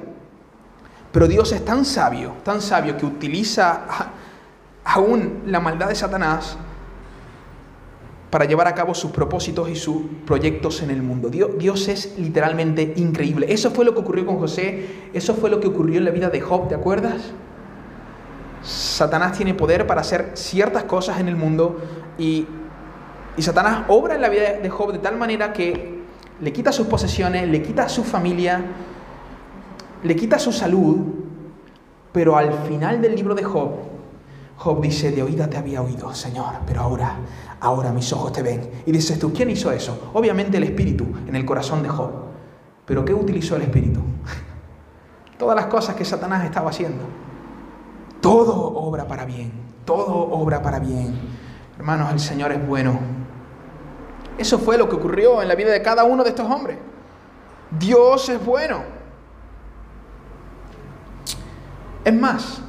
[1.12, 3.82] Pero Dios es tan sabio, tan sabio que utiliza
[4.84, 6.58] aún la maldad de Satanás
[8.30, 11.30] para llevar a cabo sus propósitos y sus proyectos en el mundo.
[11.30, 13.48] Dios, es literalmente increíble.
[13.50, 16.30] Eso fue lo que ocurrió con José, eso fue lo que ocurrió en la vida
[16.30, 17.32] de Job, ¿te acuerdas?
[18.63, 21.80] Satanás tiene poder para hacer ciertas cosas en el mundo
[22.18, 22.46] y,
[23.38, 25.98] y Satanás obra en la vida de Job de tal manera que
[26.42, 28.62] le quita sus posesiones, le quita su familia,
[30.04, 30.98] le quita su salud,
[32.12, 33.72] pero al final del libro de Job,
[34.58, 37.17] Job dice, de oída te había oído, Señor, pero ahora,
[37.60, 38.70] ahora mis ojos te ven.
[38.86, 40.12] Y dices tú, ¿quién hizo eso?
[40.13, 42.12] Obviamente el Espíritu en el corazón de Job.
[42.86, 44.00] Pero ¿qué utilizó el Espíritu?
[45.38, 47.04] Todas las cosas que Satanás estaba haciendo.
[48.20, 49.52] Todo obra para bien,
[49.86, 51.13] todo obra para bien.
[51.78, 53.00] Hermanos, el Señor es bueno.
[54.39, 56.78] Eso fue lo que ocurrió en la vida de cada uno de estos hombres.
[57.78, 58.82] Dios es bueno.
[62.04, 62.62] Es más,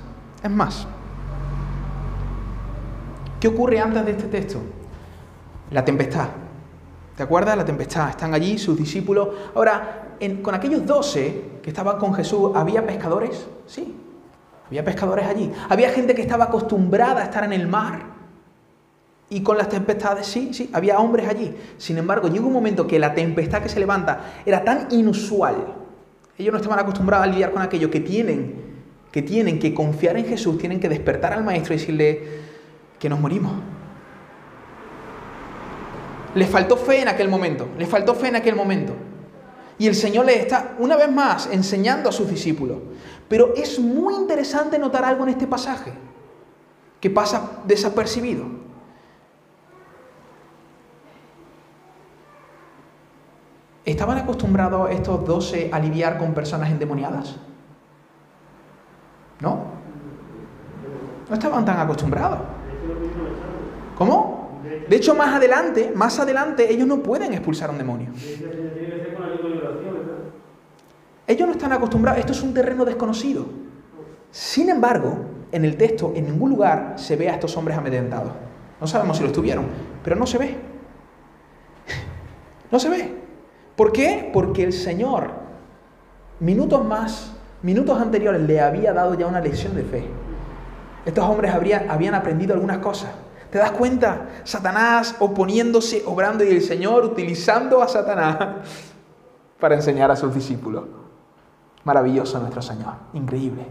[0.43, 0.87] es más.
[3.41, 4.61] ¿Qué ocurre antes de este texto?
[5.71, 6.29] La tempestad.
[7.17, 7.57] ¿Te acuerdas?
[7.57, 8.11] La tempestad.
[8.11, 9.29] Están allí sus discípulos.
[9.55, 13.47] Ahora, con aquellos doce que estaban con Jesús, ¿había pescadores?
[13.67, 13.95] Sí.
[14.67, 15.53] Había pescadores allí.
[15.69, 18.03] Había gente que estaba acostumbrada a estar en el mar.
[19.31, 21.55] Y con las tempestades, sí, sí, había hombres allí.
[21.77, 25.57] Sin embargo, llegó un momento que la tempestad que se levanta era tan inusual.
[26.39, 28.55] Ellos no estaban acostumbrados a lidiar con aquello que tienen,
[29.13, 32.48] que tienen que confiar en Jesús, tienen que despertar al Maestro y decirle
[32.99, 33.53] que nos morimos.
[36.35, 38.95] Les faltó fe en aquel momento, les faltó fe en aquel momento.
[39.79, 42.79] Y el Señor les está una vez más enseñando a sus discípulos.
[43.29, 45.93] Pero es muy interesante notar algo en este pasaje
[47.01, 48.45] que pasa desapercibido.
[53.85, 57.37] ¿Estaban acostumbrados estos doce a lidiar con personas endemoniadas?
[59.41, 59.65] ¿No?
[61.29, 62.41] No estaban tan acostumbrados.
[63.97, 64.39] ¿Cómo?
[64.89, 68.11] De hecho, más adelante, más adelante, ellos no pueden expulsar a un demonio.
[71.27, 73.47] Ellos no están acostumbrados, esto es un terreno desconocido.
[74.31, 75.19] Sin embargo,
[75.53, 78.33] en el texto, en ningún lugar se ve a estos hombres amedrentados.
[78.81, 79.67] No sabemos si lo estuvieron,
[80.03, 80.57] pero no se ve.
[82.71, 83.15] No se ve.
[83.77, 84.29] ¿Por qué?
[84.31, 85.31] Porque el Señor,
[86.39, 90.05] minutos más, minutos anteriores, le había dado ya una lección de fe.
[91.05, 93.11] Estos hombres habían aprendido algunas cosas.
[93.51, 94.29] ¿Te das cuenta?
[94.45, 98.37] Satanás oponiéndose, obrando y el Señor utilizando a Satanás
[99.61, 100.85] para enseñar a sus discípulos.
[101.85, 103.67] Maravilloso nuestro Señor, increíble.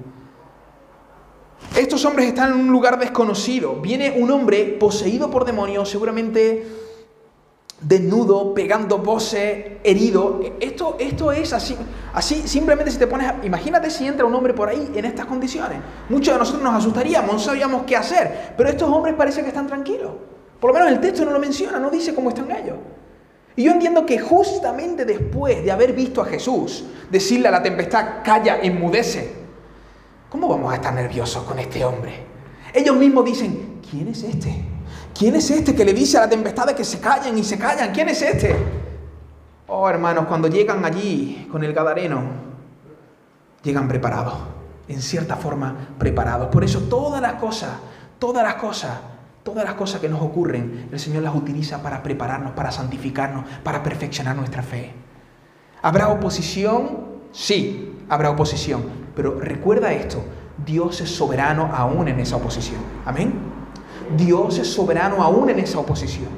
[1.76, 3.76] Estos hombres están en un lugar desconocido.
[3.76, 6.87] Viene un hombre poseído por demonios, seguramente
[7.82, 10.42] desnudo, pegando voces, herido.
[10.60, 11.78] Esto, esto es así,
[12.14, 15.80] así, simplemente si te pones, imagínate si entra un hombre por ahí en estas condiciones.
[16.10, 19.68] Muchos de nosotros nos asustaríamos, no sabíamos qué hacer, pero estos hombres parece que están
[19.68, 20.12] tranquilos.
[20.60, 22.78] Por lo menos el texto no lo menciona, no dice cómo están ellos.
[23.56, 28.24] Y yo entiendo que justamente después de haber visto a Jesús decirle a la tempestad,
[28.24, 29.34] calla, enmudece,
[30.30, 32.26] ¿cómo vamos a estar nerviosos con este hombre?
[32.74, 34.77] Ellos mismos dicen, ¿quién es este?
[35.18, 37.92] ¿Quién es este que le dice a la tempestad que se callen y se callan?
[37.92, 38.56] ¿Quién es este?
[39.66, 42.22] Oh, hermanos, cuando llegan allí con el Gadareno,
[43.64, 44.36] llegan preparados,
[44.88, 46.50] en cierta forma preparados.
[46.50, 47.72] Por eso todas las cosas,
[48.20, 48.92] todas las cosas,
[49.42, 53.82] todas las cosas que nos ocurren, el Señor las utiliza para prepararnos, para santificarnos, para
[53.82, 54.94] perfeccionar nuestra fe.
[55.82, 57.08] ¿Habrá oposición?
[57.32, 58.84] Sí, habrá oposición.
[59.16, 60.24] Pero recuerda esto,
[60.64, 62.82] Dios es soberano aún en esa oposición.
[63.04, 63.57] Amén.
[64.16, 66.30] Dios es soberano aún en esa oposición.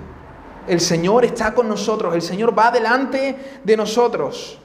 [0.68, 4.60] El Señor está con nosotros, el Señor va delante de nosotros.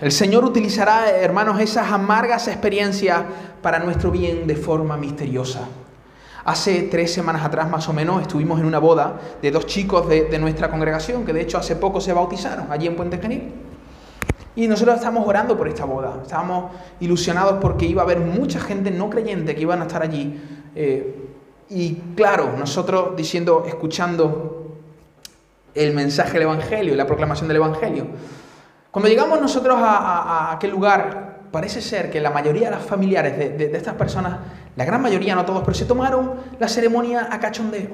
[0.00, 3.20] El Señor utilizará, hermanos, esas amargas experiencias
[3.60, 5.68] para nuestro bien de forma misteriosa.
[6.44, 10.38] Hace tres semanas atrás, más o menos, estuvimos en una boda de dos chicos de,
[10.38, 13.52] nuestra congregación, que de hecho hace poco se bautizaron allí en Puente Genil.
[14.58, 18.90] Y nosotros estamos orando por esta boda, estábamos ilusionados porque iba a haber mucha gente
[18.90, 20.36] no creyente que iban a estar allí.
[20.74, 21.28] Eh,
[21.70, 24.80] y claro, nosotros diciendo, escuchando
[25.76, 28.08] el mensaje del Evangelio la proclamación del Evangelio.
[28.90, 33.50] Cuando llegamos nosotros a, aquel lugar, parece ser que la mayoría de las familiares de,
[33.50, 34.38] de estas personas,
[34.74, 37.90] la gran mayoría, no todos, pero se tomaron la ceremonia a cachondeo.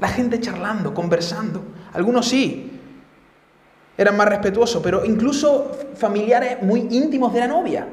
[0.00, 1.62] La gente charlando, conversando.
[1.92, 2.75] Algunos sí,
[3.98, 7.88] eran más respetuosos, pero incluso familiares muy íntimos de la novia,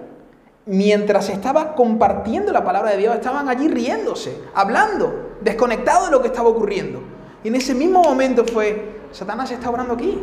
[0.65, 6.27] mientras estaba compartiendo la palabra de Dios, estaban allí riéndose, hablando, desconectados de lo que
[6.27, 7.01] estaba ocurriendo.
[7.43, 10.17] Y en ese mismo momento fue, Satanás está obrando aquí.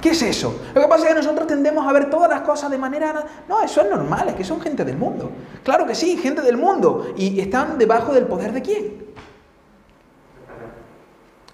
[0.00, 0.60] ¿Qué es eso?
[0.74, 3.24] Lo que pasa es que nosotros tendemos a ver todas las cosas de manera...
[3.48, 5.30] No, eso es normal, es que son gente del mundo.
[5.62, 7.14] Claro que sí, gente del mundo.
[7.16, 9.03] ¿Y están debajo del poder de quién?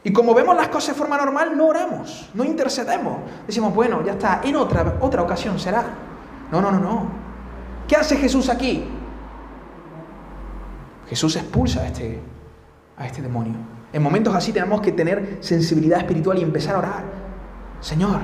[0.03, 3.19] Y como vemos las cosas de forma normal, no oramos, no intercedemos.
[3.47, 5.85] Decimos, bueno, ya está, en otra, otra ocasión será.
[6.51, 7.07] No, no, no, no.
[7.87, 8.85] ¿Qué hace Jesús aquí?
[11.09, 12.21] Jesús expulsa a este,
[12.97, 13.55] a este demonio.
[13.93, 17.05] En momentos así tenemos que tener sensibilidad espiritual y empezar a orar.
[17.81, 18.21] Señor,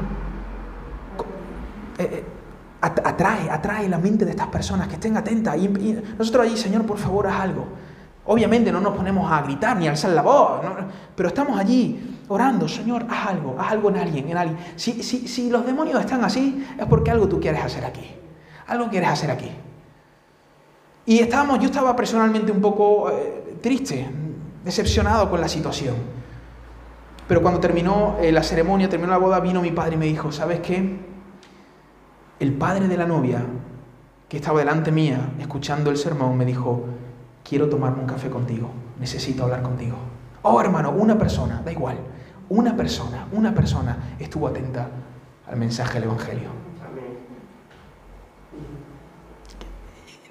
[1.98, 2.24] eh, eh,
[2.80, 5.56] atrae, atrae la mente de estas personas, que estén atentas.
[5.56, 5.68] Y,
[6.18, 7.66] nosotros allí, Señor, por favor, haz algo.
[8.26, 10.60] Obviamente no nos ponemos a gritar ni a alzar la voz,
[11.14, 14.58] pero estamos allí orando, Señor, haz algo, haz algo en alguien, en alguien.
[14.74, 18.10] Si, si, si los demonios están así, es porque algo tú quieres hacer aquí.
[18.66, 19.50] Algo quieres hacer aquí.
[21.06, 24.08] Y estábamos, yo estaba personalmente un poco eh, triste,
[24.64, 25.94] decepcionado con la situación.
[27.28, 30.32] Pero cuando terminó eh, la ceremonia, terminó la boda, vino mi padre y me dijo,
[30.32, 30.98] ¿sabes qué?
[32.40, 33.44] El padre de la novia,
[34.28, 36.84] que estaba delante mía, escuchando el sermón, me dijo,
[37.48, 39.96] quiero tomarme un café contigo, necesito hablar contigo.
[40.42, 41.96] Oh, hermano, una persona, da igual,
[42.48, 44.88] una persona, una persona estuvo atenta
[45.48, 46.66] al mensaje del Evangelio.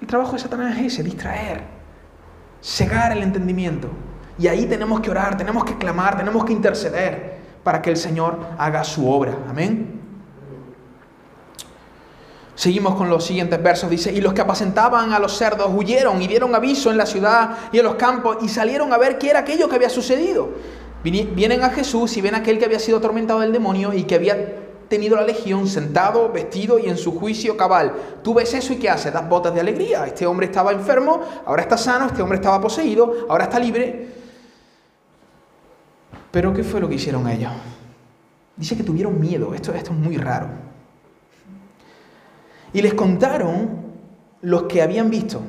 [0.00, 1.64] El trabajo de Satanás es ese, distraer,
[2.62, 3.88] cegar el entendimiento.
[4.38, 8.38] Y ahí tenemos que orar, tenemos que clamar, tenemos que interceder para que el Señor
[8.58, 9.34] haga su obra.
[9.48, 10.00] Amén.
[12.56, 13.90] Seguimos con los siguientes versos.
[13.90, 17.50] Dice, y los que apacentaban a los cerdos huyeron y dieron aviso en la ciudad
[17.70, 20.48] y en los campos y salieron a ver qué era aquello que había sucedido.
[21.04, 24.14] Vienen a Jesús y ven a aquel que había sido atormentado del demonio y que
[24.14, 27.92] había tenido la legión sentado, vestido y en su juicio cabal.
[28.24, 29.12] Tú ves eso y ¿qué haces?
[29.12, 30.06] Das botas de alegría.
[30.06, 34.08] Este hombre estaba enfermo, ahora está sano, este hombre estaba poseído, ahora está libre.
[36.30, 37.52] Pero ¿qué fue lo que hicieron ellos?
[38.56, 39.54] Dice que tuvieron miedo.
[39.54, 40.65] Esto, esto es muy raro.
[42.76, 43.70] Y les contaron
[44.42, 45.40] los que habían visto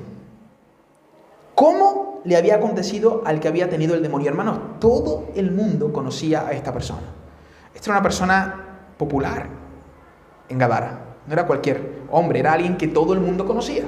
[1.55, 4.29] cómo le había acontecido al que había tenido el demonio.
[4.29, 7.01] Hermanos, todo el mundo conocía a esta persona.
[7.75, 9.45] Esta era una persona popular
[10.47, 11.17] en Gadara.
[11.27, 13.83] No era cualquier hombre, era alguien que todo el mundo conocía.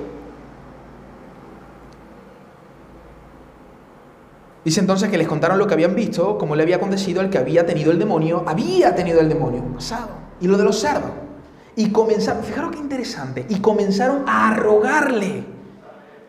[4.65, 7.37] Dice entonces que les contaron lo que habían visto, cómo le había acontecido al que
[7.37, 10.09] había tenido el demonio, había tenido el demonio pasado,
[10.41, 11.28] y lo de los cerdos.
[11.75, 15.45] Y comenzaron, fijaros qué interesante, y comenzaron a rogarle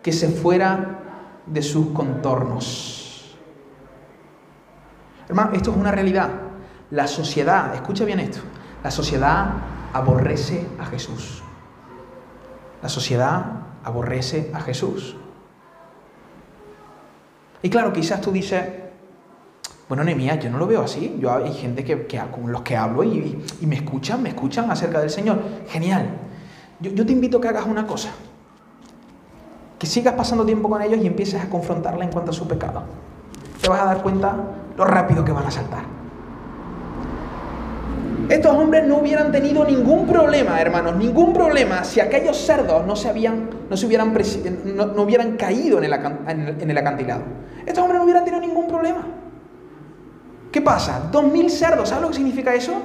[0.03, 0.99] que se fuera
[1.47, 3.37] de sus contornos.
[5.29, 6.31] Hermano, esto es una realidad.
[6.91, 8.41] La sociedad, escucha bien esto,
[8.83, 9.53] la sociedad
[9.93, 11.43] aborrece a Jesús.
[12.83, 13.45] La sociedad
[13.85, 15.17] aborrece a Jesús.
[17.63, 18.65] Y claro, quizás tú dices,
[19.91, 21.17] bueno, Nemías, yo no lo veo así.
[21.19, 25.11] Yo hay gente que, con los que hablo y, me escuchan, me escuchan acerca del
[25.11, 25.43] Señor.
[25.69, 26.11] Genial.
[26.79, 28.11] Yo, yo te invito a que hagas una cosa.
[29.81, 32.85] Que sigas pasando tiempo con ellos y empieces a confrontarla en cuanto a su pecado.
[33.61, 34.37] Te vas a dar cuenta
[34.77, 35.83] lo rápido que van a saltar.
[38.29, 43.09] Estos hombres no hubieran tenido ningún problema, hermanos, ningún problema si aquellos cerdos no se,
[43.09, 44.15] habían, no se hubieran,
[44.77, 47.23] no, hubieran caído en el, en el acantilado.
[47.67, 49.20] Estos hombres no hubieran tenido ningún problema.
[50.51, 51.09] ¿Qué pasa?
[51.11, 52.83] Dos mil cerdos, ¿sabes lo que significa eso?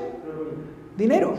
[0.96, 1.36] Dinero.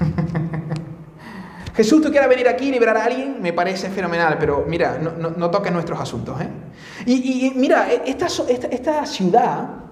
[1.74, 5.50] Jesús, tú quieras venir aquí y liberar a alguien, me parece fenomenal, pero mira, no,
[5.50, 6.40] toques nuestros asuntos.
[6.40, 6.48] ¿eh?
[7.06, 9.82] Y, mira, esta, esta, esta ciudad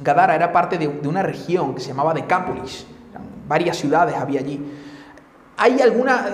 [0.00, 2.86] Gadara era parte de, una región que se llamaba Decápolis.
[3.46, 4.60] Varias ciudades había allí.
[5.56, 6.26] Hay alguna...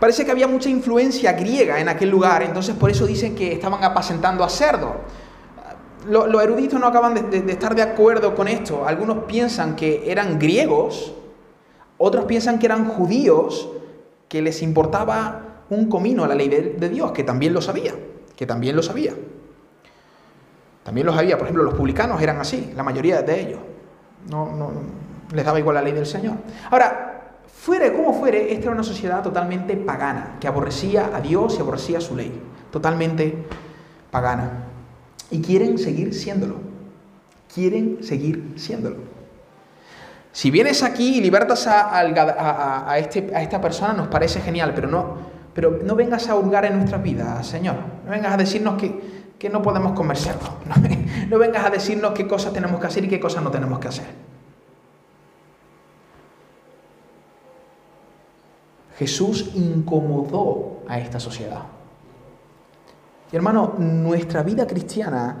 [0.00, 3.82] Parece que había mucha influencia griega en aquel lugar, entonces por eso dicen que estaban
[3.82, 4.92] apacentando a cerdos.
[6.06, 8.86] Los, eruditos no acaban de, estar de acuerdo con esto.
[8.86, 11.12] Algunos piensan que eran griegos,
[11.98, 13.68] otros piensan que eran judíos,
[14.28, 17.94] que les importaba un comino a la ley de, Dios, que también lo sabía,
[18.36, 19.12] que también lo sabía.
[20.84, 23.60] También los había, por ejemplo, los publicanos eran así, la mayoría de ellos.
[24.30, 24.70] No,
[25.34, 26.36] les daba igual la ley del Señor.
[26.70, 31.60] Ahora, fuere como fuere, esta era una sociedad totalmente pagana, que aborrecía a Dios y
[31.60, 32.32] aborrecía su ley.
[32.70, 33.44] Totalmente
[34.10, 34.67] pagana.
[35.30, 36.56] Y quieren seguir siéndolo.
[37.52, 38.96] Quieren seguir siéndolo.
[40.32, 45.16] Si vienes aquí y libertas a, este, a esta persona, nos parece genial, pero no,
[45.54, 47.76] pero no vengas a hurgar en nuestras vidas, Señor.
[48.04, 50.48] No vengas a decirnos que, que no podemos conversarlo.
[51.28, 53.88] No, vengas a decirnos qué cosas tenemos que hacer y qué cosas no tenemos que
[53.88, 54.06] hacer.
[58.98, 61.64] Jesús incomodó a esta sociedad.
[63.30, 65.36] Y hermano, nuestra vida cristiana,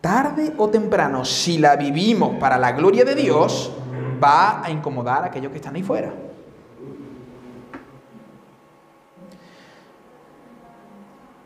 [0.00, 3.72] tarde o temprano, si la vivimos para la gloria de Dios,
[4.22, 6.12] va a incomodar a aquellos que están ahí fuera.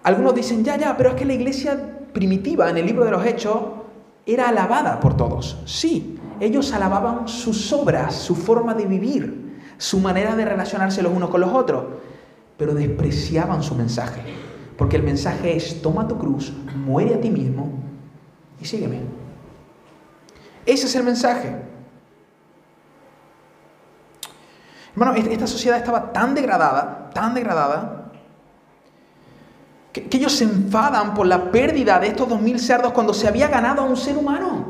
[0.02, 3.24] Algunos dicen, ya, ya, pero es que la iglesia primitiva en el libro de los
[3.26, 3.58] Hechos
[4.24, 5.58] era alabada por todos.
[5.66, 9.50] Sí, ellos alababan sus obras, su forma de vivir.
[9.80, 11.84] su manera de relacionarse los unos con los otros,
[12.58, 14.20] pero despreciaban su mensaje.
[14.80, 17.68] Porque el mensaje es, toma tu cruz, muere a ti mismo
[18.58, 19.02] y sígueme.
[20.64, 21.54] Ese es el mensaje.
[24.92, 28.10] Hermano, esta sociedad estaba tan degradada, tan degradada,
[29.92, 33.28] que, que ellos se enfadan por la pérdida de estos dos mil cerdos cuando se
[33.28, 34.64] había ganado a un ser humano.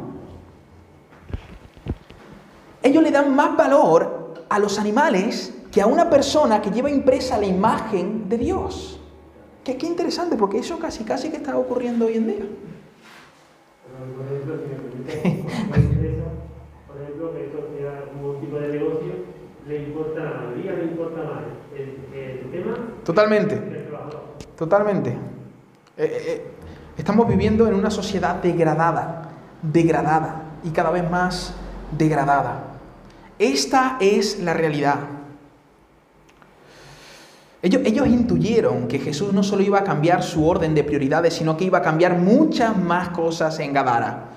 [2.83, 7.39] Ellos le dan más valor a los animales que a una persona que lleva impresa
[7.39, 9.00] la imagen de Dios.
[9.71, 12.45] Qué, qué interesante, porque eso casi casi que está ocurriendo hoy en día.
[22.51, 22.65] Que
[23.05, 23.55] Totalmente.
[23.55, 24.57] que.
[24.57, 25.11] Totalmente.
[25.11, 25.17] Eh,
[25.97, 26.47] eh, eh,
[26.97, 29.31] estamos viviendo en una sociedad degradada,
[29.63, 31.55] degradada y cada vez más
[31.97, 32.65] degradada.
[33.39, 35.20] Esta es la realidad.
[37.63, 41.65] Ellos, intuyeron que Jesús no solo iba a cambiar su orden de prioridades, sino que
[41.65, 44.31] iba a cambiar muchas más cosas en Gadara.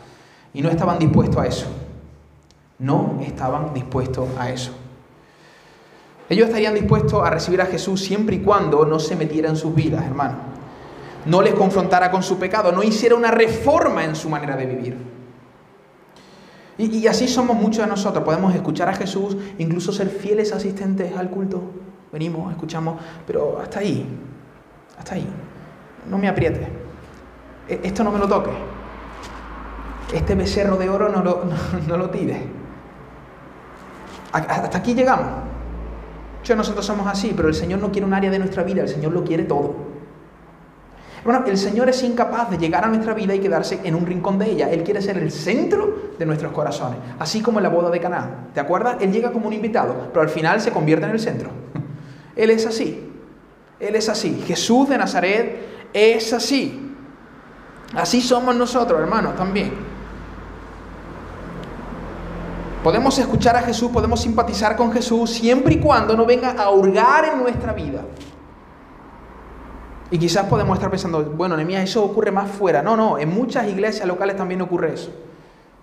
[0.54, 1.68] Y no estaban dispuestos a eso.
[2.80, 4.72] No estaban dispuestos a eso.
[6.30, 9.74] Ellos estarían dispuestos a recibir a Jesús siempre y cuando no se metiera en sus
[9.74, 10.36] vidas, hermano.
[11.26, 14.98] No les confrontara con su pecado, no hiciera una reforma en su manera de vivir.
[16.78, 18.26] Y, y así somos muchos de nosotros.
[18.26, 21.62] Podemos escuchar a Jesús, incluso ser fieles asistentes al culto.
[22.14, 24.08] Venimos, escuchamos, pero hasta ahí,
[25.00, 25.28] hasta ahí.
[26.08, 26.68] No me apriete.
[27.68, 28.52] E- Esto no me lo toque.
[30.14, 31.44] Este becerro de oro no lo,
[31.88, 32.46] no, lo tire.
[34.32, 35.26] A- Hasta aquí llegamos.
[36.48, 38.90] De nosotros somos así, pero el Señor no quiere un área de nuestra vida, el
[38.90, 39.74] Señor lo quiere todo.
[41.24, 44.38] Bueno, el Señor es incapaz de llegar a nuestra vida y quedarse en un rincón
[44.38, 44.70] de ella.
[44.70, 48.50] Él quiere ser el centro de nuestros corazones, así como en la boda de Caná.
[48.54, 48.98] ¿Te acuerdas?
[49.00, 51.50] Él llega como un invitado, pero al final se convierte en el centro.
[52.36, 53.10] Él es así.
[53.80, 54.44] Él es así.
[54.48, 56.92] Jesús de Nazaret es así.
[57.96, 59.72] Así somos nosotros, hermanos, también.
[62.84, 67.26] Podemos escuchar a Jesús, podemos simpatizar con Jesús siempre y cuando no venga a hurgar
[67.26, 68.02] en nuestra vida.
[70.12, 72.82] Y quizás podemos estar pensando, bueno, Nehemías, eso ocurre más fuera.
[72.82, 75.12] No, no, en muchas iglesias locales también ocurre eso.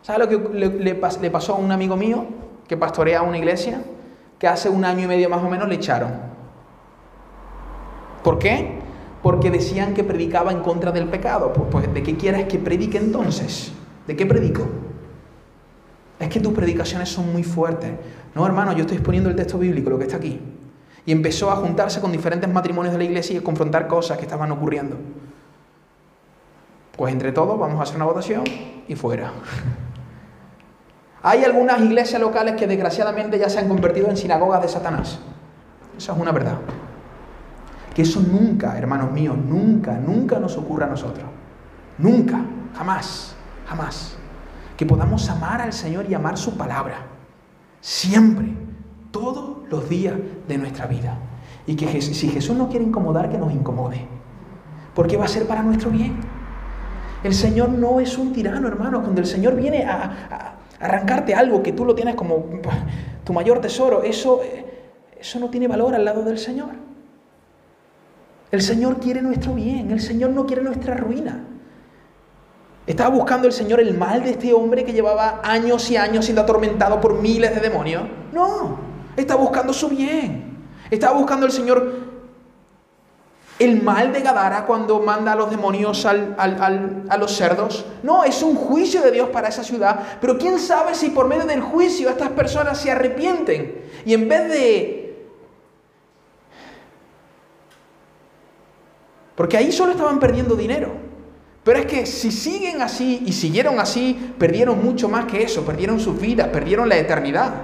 [0.03, 2.27] ¿Sabes lo que le, le pas- le pasó a un amigo mío
[2.69, 3.83] que pastorea una iglesia?
[4.39, 6.30] Que hace un año y medio más o menos le echaron.
[8.23, 8.79] ¿Por qué?
[9.23, 11.53] Porque decían que predicaba en contra del pecado.
[11.53, 13.73] Pues, pues, ¿de qué quieres que predique entonces?
[14.07, 14.67] ¿De qué predico?
[16.19, 17.93] Es que tus predicaciones son muy fuertes.
[18.35, 20.41] No, hermano, yo estoy exponiendo el texto bíblico, lo que está aquí.
[21.07, 24.25] Y empezó a juntarse con diferentes matrimonios de la iglesia y a confrontar cosas que
[24.25, 24.97] estaban ocurriendo.
[26.97, 28.45] Pues entre todos vamos a hacer una votación
[28.87, 29.33] y fuera.
[31.23, 35.19] Hay algunas iglesias locales que desgraciadamente ya se han convertido en sinagogas de Satanás.
[35.97, 36.59] Esa es una verdad.
[37.95, 41.25] Que eso nunca, hermanos míos, nunca, nunca nos ocurra a nosotros.
[41.99, 42.41] Nunca,
[42.77, 43.35] jamás,
[43.67, 44.17] jamás.
[44.77, 47.07] Que podamos amar al Señor y amar su palabra.
[47.81, 48.55] Siempre,
[49.11, 50.15] todos los días
[50.49, 51.19] de nuestra vida.
[51.67, 54.07] Y que si Jesús no quiere incomodar, que nos incomode.
[54.95, 56.17] Porque va a ser para nuestro bien.
[57.23, 59.03] El Señor no es un tirano, hermano.
[59.03, 62.47] Cuando el Señor viene a, a- arrancarte algo que tú lo tienes como
[63.25, 66.71] tu mayor tesoro, eso, eh, eso no tiene valor al lado del Señor.
[68.51, 71.45] El Señor quiere nuestro bien, el Señor no quiere nuestra ruina.
[72.87, 76.43] ¿Estaba buscando el Señor el mal de este hombre que llevaba años y años siendo
[76.43, 78.03] atormentado por miles de demonios?
[78.33, 78.79] No,
[79.17, 80.59] está buscando su bien.
[80.91, 82.11] Estaba buscando el Señor
[83.61, 87.85] el mal de Gadara cuando manda a los demonios al- al- al- a los cerdos.
[88.03, 90.01] No, es un juicio de Dios para esa ciudad.
[90.21, 94.49] Pero quién sabe si por medio del juicio estas personas se arrepienten y en vez
[94.49, 95.00] de
[99.41, 100.93] Porque ahí solo estaban perdiendo dinero.
[101.65, 105.99] Pero es que si siguen así y siguieron así, perdieron mucho más que eso, perdieron
[105.99, 107.55] sus vidas, perdieron la eternidad.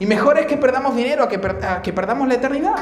[0.00, 1.40] Y mejor es que perdamos dinero a que,
[1.80, 2.74] que perdamos la eternidad.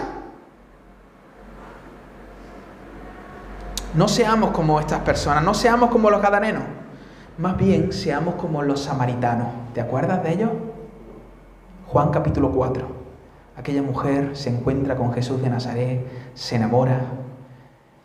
[3.93, 6.63] No seamos como estas personas, no seamos como los gadarenos.
[7.37, 9.49] Más bien seamos como los samaritanos.
[9.75, 10.51] ¿Te acuerdas de ellos?
[11.89, 13.03] Juan capítulo 4.
[13.59, 17.03] Aquella mujer se encuentra con Jesús de Nazaret, se enamora,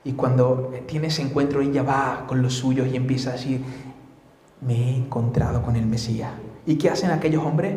[0.08, 3.60] y cuando tiene ese encuentro, ella va con los suyos y empieza a decir,
[4.62, 6.32] me he encontrado con el Mesías.
[6.66, 7.76] ¿Y qué hacen aquellos hombres?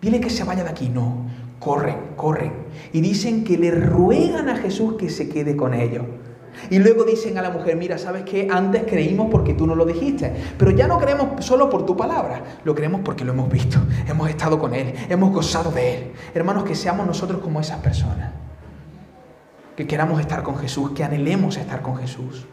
[0.00, 0.88] Dile que se vaya de aquí.
[0.88, 1.26] No,
[1.58, 2.50] corren, corren.
[2.94, 6.06] Y dicen que le ruegan a Jesús que se quede con ellos.
[6.70, 8.48] Y luego dicen a la mujer, mira, ¿sabes qué?
[8.50, 12.42] Antes creímos porque tú no lo dijiste, pero ya no creemos solo por tu palabra,
[12.64, 16.12] lo creemos porque lo hemos visto, hemos estado con Él, hemos gozado de Él.
[16.32, 18.45] Hermanos, que seamos nosotros como esas personas,
[19.76, 22.46] que queramos estar con Jesús, que anhelemos estar con Jesús.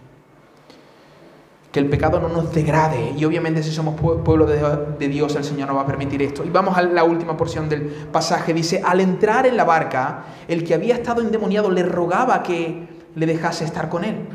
[1.71, 3.13] Que el pecado no nos degrade.
[3.17, 6.43] Y obviamente si somos pueblo de Dios, el Señor no va a permitir esto.
[6.43, 8.53] Y vamos a la última porción del pasaje.
[8.53, 13.26] Dice, al entrar en la barca, el que había estado endemoniado le rogaba que le
[13.26, 14.28] dejase estar con él.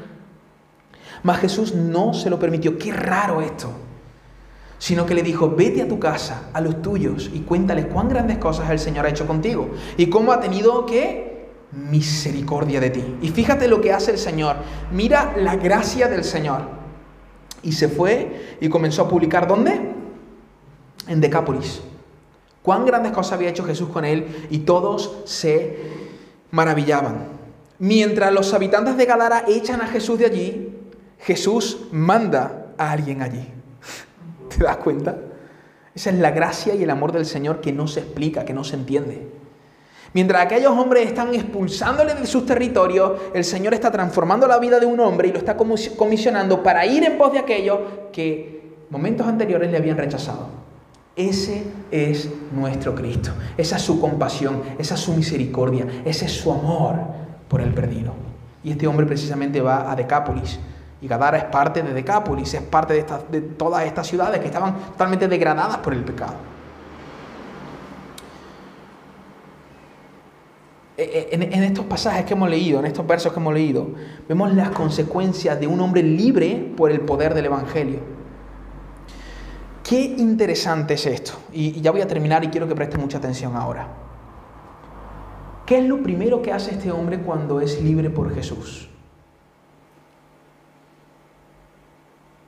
[1.23, 2.77] Mas Jesús no se lo permitió.
[2.79, 3.71] Qué raro esto.
[4.79, 8.39] Sino que le dijo, vete a tu casa, a los tuyos, y cuéntales cuán grandes
[8.39, 9.71] cosas el Señor ha hecho contigo.
[9.97, 11.28] Y cómo ha tenido que
[11.73, 13.17] misericordia de ti.
[13.23, 14.57] Y fíjate lo que hace el Señor.
[14.93, 16.63] Mira la gracia del Señor.
[17.63, 19.81] Y se fue y comenzó a publicar ¿dónde?
[21.07, 21.83] En Decápolis.
[22.63, 25.79] Cuán grandes cosas había hecho Jesús con él y todos se
[26.51, 27.29] maravillaban.
[27.79, 30.75] Mientras los habitantes de Gadara echan a Jesús de allí,
[31.21, 33.47] Jesús manda a alguien allí.
[34.57, 35.17] ¿Te das cuenta?
[35.95, 38.65] Esa es la gracia y el amor del Señor que no se explica, que no
[38.65, 39.29] se entiende.
[40.15, 44.87] Mientras aquellos hombres están expulsándole de sus territorios, el Señor está transformando la vida de
[44.87, 47.79] un hombre y lo está comisionando para ir en pos de aquellos
[48.11, 50.49] que momentos anteriores le habían rechazado.
[51.15, 53.33] Ese es nuestro Cristo.
[53.57, 56.95] Esa es su compasión, esa es su misericordia, ese es su amor
[57.49, 58.15] por el perdido.
[58.65, 60.59] Y este hombre precisamente va a Decápolis.
[61.03, 64.75] Y Gadara es parte de Decápolis, es parte de, de todas estas ciudades que estaban
[64.93, 66.35] totalmente degradadas por el pecado.
[66.39, 66.59] E, e,
[70.99, 73.89] en, en, estos pasajes que hemos leído, en estos versos que hemos leído,
[74.29, 78.01] vemos las consecuencias de un hombre libre por el poder del Evangelio.
[79.85, 81.33] Qué interesante es esto.
[81.53, 83.89] Y, y ya voy a terminar y quiero que preste mucha atención ahora.
[85.65, 88.89] ¿Qué es lo primero que hace este hombre cuando es libre por Jesús?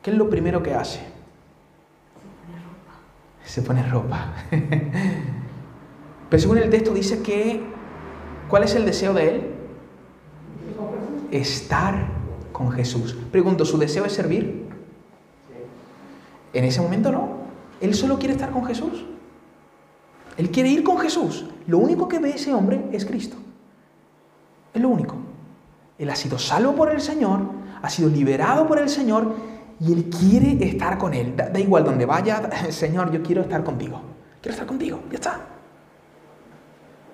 [0.03, 1.01] ¿Qué es lo primero que hace?
[3.45, 4.33] Se pone ropa.
[6.31, 7.63] Pero según el texto dice que,
[8.51, 9.55] ¿cuál es el deseo de él?
[11.31, 12.09] Estar
[12.53, 13.17] con Jesús.
[13.31, 14.69] Pregunto, ¿su deseo es servir?
[16.53, 17.29] En ese momento no.
[17.81, 19.07] Él solo quiere estar con Jesús.
[20.37, 21.47] Él quiere ir con Jesús.
[21.67, 23.37] Lo único que ve ese hombre es Cristo.
[24.75, 25.17] Es lo único.
[25.99, 27.41] Él ha sido salvo por el Señor,
[27.83, 29.35] ha sido liberado por el Señor
[29.81, 31.35] y él quiere estar con Él.
[31.37, 34.01] Da, igual donde vaya, Señor, yo quiero estar contigo.
[34.41, 35.01] Quiero estar contigo.
[35.11, 35.41] Ya está.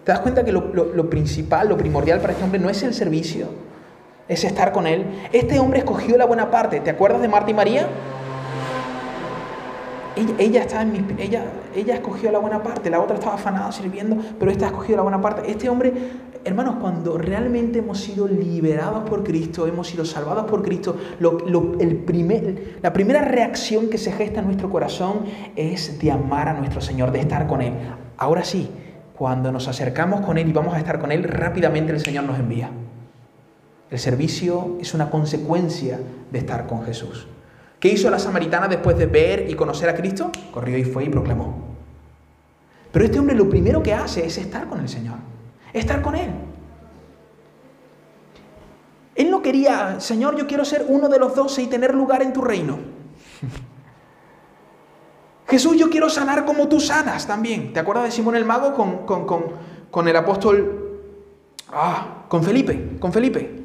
[0.07, 3.49] ¿Te das cuenta que lo, principal, lo primordial para este hombre no es el servicio?
[4.29, 5.05] Es estar con Él.
[5.33, 6.79] Este hombre escogió la buena parte.
[6.79, 7.89] ¿Te acuerdas de Marta y María?
[10.39, 14.51] ella, está en ella, ella escogió la buena parte, la otra estaba afanada sirviendo, pero
[14.53, 15.51] esta ha escogido la buena parte.
[15.51, 15.93] Este hombre,
[16.45, 20.97] hermanos, cuando realmente hemos sido liberados por Cristo, hemos sido salvados por Cristo,
[21.81, 25.25] el primer, la primera reacción que se gesta en nuestro corazón
[25.57, 27.75] es de amar a nuestro Señor, de estar con Él.
[28.17, 28.71] Ahora sí,
[29.17, 32.39] cuando nos acercamos con Él y vamos a estar con Él, rápidamente el Señor nos
[32.39, 32.71] envía.
[33.91, 35.99] El servicio es una consecuencia
[36.31, 37.27] de estar con Jesús.
[37.81, 40.31] ¿Qué hizo la samaritana después de ver y conocer a Cristo?
[40.53, 41.77] Corrió y fue y proclamó.
[42.93, 45.17] Pero este hombre lo primero que hace es estar con el Señor,
[45.73, 46.31] estar con Él.
[49.15, 52.33] Él no quería, Señor, yo quiero ser uno de los doce y tener lugar en
[52.33, 52.79] tu reino.
[55.49, 57.73] Jesús, yo quiero sanar como tú sanas también.
[57.73, 59.45] ¿Te acuerdas de Simón el Mago con, con,
[59.91, 61.01] con el apóstol,
[61.71, 63.63] ah, con Felipe, con Felipe?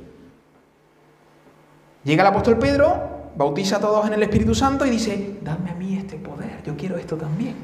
[2.03, 5.75] Llega el apóstol Pedro bautiza a todos en el Espíritu Santo y dice, dame a
[5.75, 7.55] mí este poder, yo quiero esto también.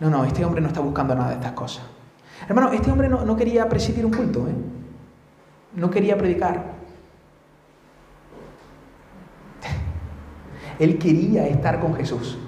[0.00, 1.84] No, no, este hombre no está buscando nada de estas cosas.
[2.48, 4.54] Hermano, este hombre no, quería presidir un culto, ¿eh?
[5.74, 6.74] no quería predicar.
[10.78, 12.38] Él quería estar con Jesús.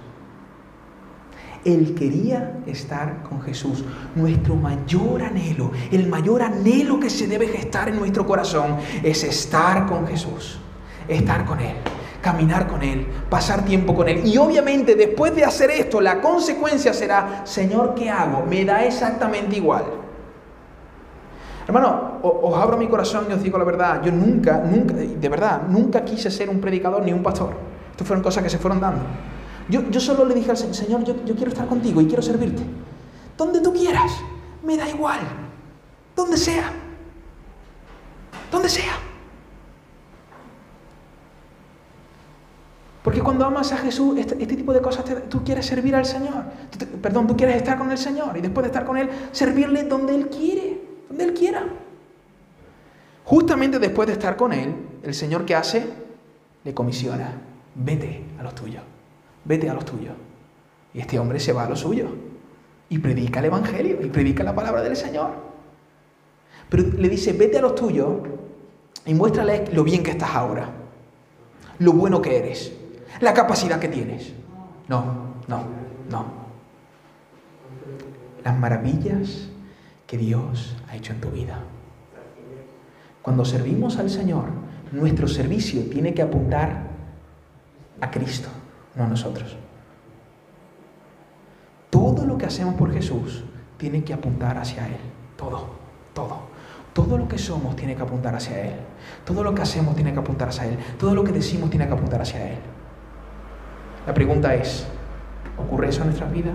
[1.66, 3.84] Él quería estar con Jesús.
[4.14, 9.86] Nuestro mayor anhelo, el mayor anhelo que se debe gestar en nuestro corazón es estar
[9.86, 10.60] con Jesús
[11.08, 11.76] estar con Él,
[12.20, 14.22] caminar con Él, pasar tiempo con Él.
[14.24, 18.44] Y obviamente después de hacer esto, la consecuencia será, Señor, ¿qué hago?
[18.48, 19.84] Me da exactamente igual.
[21.66, 25.62] Hermano, os abro mi corazón y os digo la verdad, yo nunca, nunca, de verdad,
[25.68, 27.54] nunca quise ser un predicador ni un pastor.
[27.90, 29.02] Estas fueron cosas que se fueron dando.
[29.68, 32.62] Yo, yo solo le dije al Señor, yo, yo quiero estar contigo y quiero servirte.
[33.36, 34.12] Donde tú quieras,
[34.62, 35.20] me da igual.
[36.14, 36.70] Donde sea.
[38.50, 38.98] Donde sea.
[43.02, 46.44] Porque cuando amas a Jesús, este, este tipo de cosas, tú quieres servir al Señor.
[47.00, 48.36] perdón, tú quieres estar con el Señor.
[48.36, 51.64] Y después de estar con Él, servirle donde Él quiere, donde Él quiera.
[53.26, 55.84] Justamente después de estar con él, el Señor que hace,
[56.62, 57.32] le comisiona,
[57.74, 58.84] vete a los tuyos,
[59.46, 60.14] vete a los tuyos.
[60.92, 62.10] Y este hombre se va a los suyos
[62.88, 65.30] y predica el Evangelio y predica la palabra del Señor.
[66.68, 68.18] Pero le dice, vete a los tuyos
[69.04, 70.70] y muéstrales lo bien que estás ahora,
[71.78, 72.72] lo bueno que eres,
[73.20, 74.32] la capacidad que tienes.
[74.88, 75.64] No, no,
[76.10, 76.46] no.
[78.44, 79.48] Las maravillas
[80.06, 81.58] que Dios ha hecho en tu vida.
[83.22, 84.44] Cuando servimos al Señor,
[84.92, 86.86] nuestro servicio tiene que apuntar
[88.00, 88.48] a Cristo,
[88.96, 89.56] no a nosotros.
[91.90, 93.44] Todo lo que hacemos por Jesús
[93.76, 94.96] tiene que apuntar hacia Él.
[95.36, 95.66] Todo,
[96.14, 96.38] todo.
[96.92, 98.76] Todo lo que somos tiene que apuntar hacia Él.
[99.24, 100.78] Todo lo que hacemos tiene que apuntar hacia Él.
[100.98, 102.58] Todo lo que decimos tiene que apuntar hacia Él.
[104.06, 104.86] La pregunta es,
[105.58, 106.54] ¿ocurre eso en nuestras vidas?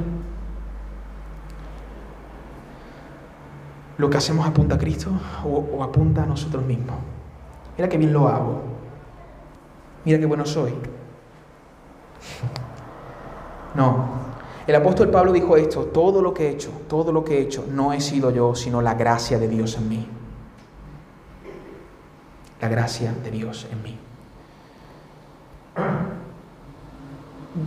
[3.98, 5.12] ¿Lo que hacemos apunta a Cristo
[5.46, 6.96] o, apunta a nosotros mismos?
[7.78, 8.64] Mira qué bien lo hago.
[10.06, 10.74] Mira qué bueno soy.
[13.76, 14.22] No.
[14.68, 17.66] El apóstol Pablo dijo esto, todo lo que he hecho, todo lo que he hecho,
[17.70, 20.08] no he sido yo, sino la gracia de Dios en mí.
[22.62, 23.98] La gracia de Dios en mí.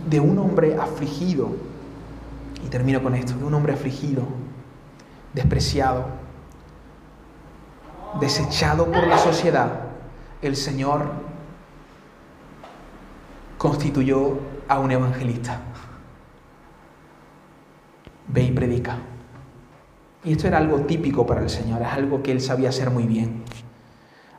[0.09, 1.49] De un hombre afligido,
[2.65, 4.23] y termino con esto, de un hombre afligido,
[5.33, 6.05] despreciado,
[8.21, 9.81] desechado por la sociedad,
[10.41, 11.24] el Señor
[13.65, 14.37] constituyó
[14.67, 15.59] a un evangelista.
[18.27, 18.99] Ve y predica.
[20.23, 23.05] Y esto era algo típico para el Señor, es algo que él sabía hacer muy
[23.05, 23.43] bien.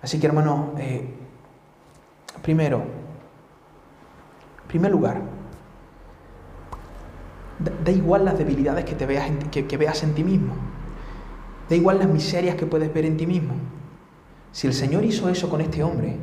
[0.01, 1.13] Así que hermano, eh,
[2.41, 2.85] primero,
[4.63, 5.21] en primer lugar,
[7.85, 10.55] da, igual las debilidades que, te veas que veas en ti mismo.
[11.69, 13.55] Da igual las miserias que puedes ver en ti mismo.
[14.53, 16.17] Si el Señor hizo eso con este hombre,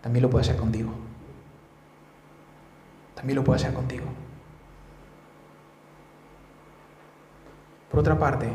[0.00, 1.05] también lo puede hacer contigo.
[3.16, 4.04] También lo puede hacer contigo.
[7.90, 8.48] Por otra parte,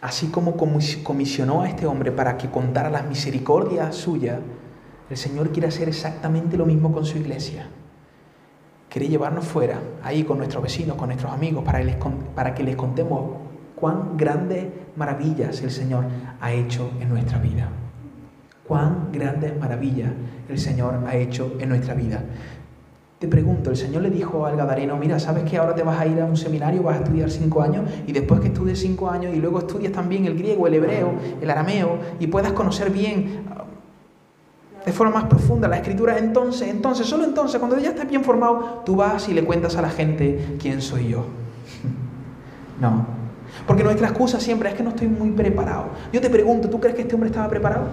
[0.00, 4.38] así como comisionó a este hombre para que contara las misericordias suyas,
[5.08, 7.68] el Señor quiere hacer exactamente lo mismo con su iglesia.
[8.90, 11.80] Quiere llevarnos fuera, ahí con nuestros vecinos, con nuestros amigos, para,
[12.34, 13.38] para que les contemos
[13.74, 16.04] cuán grandes maravillas el Señor
[16.40, 17.68] ha hecho en nuestra vida.
[18.70, 20.12] Cuán grandes maravillas
[20.48, 22.22] el Señor ha hecho en nuestra vida.
[23.18, 26.06] Te pregunto, el Señor le dijo al Gadareno, mira, ¿sabes que ahora te vas a
[26.06, 29.34] ir a un seminario, vas a estudiar cinco años y después que estudies cinco años
[29.34, 34.86] y luego estudias también el griego, el hebreo, el arameo y puedas conocer bien uh,
[34.86, 38.82] de forma más profunda la escritura, entonces, entonces, solo entonces, cuando ya estés bien formado,
[38.86, 41.24] tú vas y le cuentas a la gente quién soy yo.
[42.80, 43.04] No,
[43.66, 45.86] porque nuestra excusa siempre es que no estoy muy preparado.
[46.12, 47.88] Yo te pregunto, ¿tú crees que este hombre estaba preparado?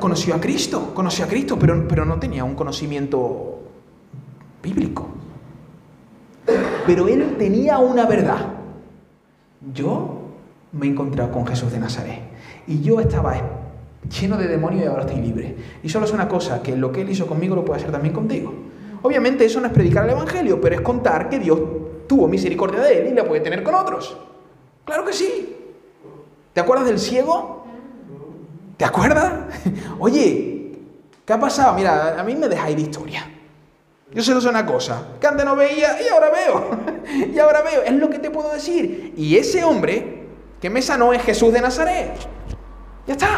[0.00, 3.60] Conoció a Cristo, conoció a Cristo, pero, pero no tenía un conocimiento
[4.62, 5.08] bíblico.
[6.86, 8.46] Pero él tenía una verdad.
[9.72, 10.18] Yo
[10.72, 12.20] me he encontrado con Jesús de Nazaret
[12.66, 13.34] y yo estaba
[14.08, 15.56] lleno de demonios y ahora estoy libre.
[15.82, 18.14] Y solo es una cosa, que lo que él hizo conmigo lo puede hacer también
[18.14, 18.52] contigo.
[19.02, 21.60] Obviamente eso no es predicar el Evangelio, pero es contar que Dios
[22.06, 24.16] tuvo misericordia de él y la puede tener con otros.
[24.84, 25.56] Claro que sí.
[26.52, 27.61] ¿Te acuerdas del ciego?
[28.82, 29.32] ¿Te acuerdas?
[30.00, 30.72] Oye,
[31.24, 31.74] ¿qué ha pasado?
[31.74, 33.30] Mira, a mí me deja ir historia.
[34.12, 36.70] Yo sé una cosa, que antes no veía y ahora veo.
[37.32, 39.14] y ahora veo, es lo que te puedo decir.
[39.16, 40.26] Y ese hombre
[40.60, 42.12] que me sanó es Jesús de Nazaret.
[43.06, 43.28] Ya está.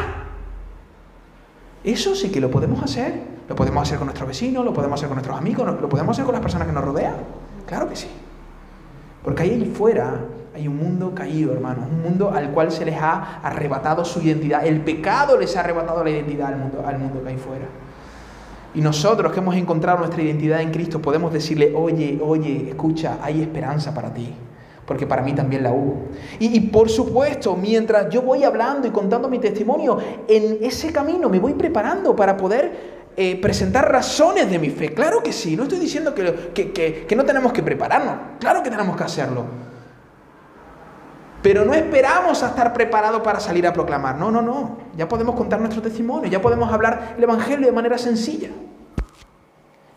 [1.85, 3.13] Eso sí que lo podemos hacer.
[3.47, 6.25] Lo podemos hacer con nuestros vecinos, lo podemos hacer con nuestros amigos, lo podemos hacer
[6.25, 7.17] con las personas que nos rodean.
[7.67, 8.09] Claro que sí.
[9.23, 10.25] Porque ahí fuera
[10.55, 14.65] hay un mundo caído, hermanos, un mundo al cual se les ha arrebatado su identidad.
[14.65, 17.67] El pecado les ha arrebatado la identidad al mundo, al mundo que hay fuera.
[18.73, 23.43] Y nosotros que hemos encontrado nuestra identidad en Cristo podemos decirle, oye, oye, escucha, hay
[23.43, 24.33] esperanza para ti
[24.87, 26.09] porque para mí también la hubo.
[26.39, 29.97] Y, por supuesto, mientras yo voy hablando y contando mi testimonio,
[30.29, 34.93] en ese camino me voy preparando para poder eh, presentar razones de mi fe.
[34.93, 38.69] Claro que sí, no estoy diciendo que, que, que no tenemos que prepararnos, claro que
[38.69, 39.45] tenemos que hacerlo.
[41.45, 44.17] Pero no esperamos a estar preparados para salir a proclamar.
[44.17, 44.79] No, no, no.
[44.97, 48.49] Ya podemos contar nuestro testimonio, ya podemos hablar el Evangelio de manera sencilla.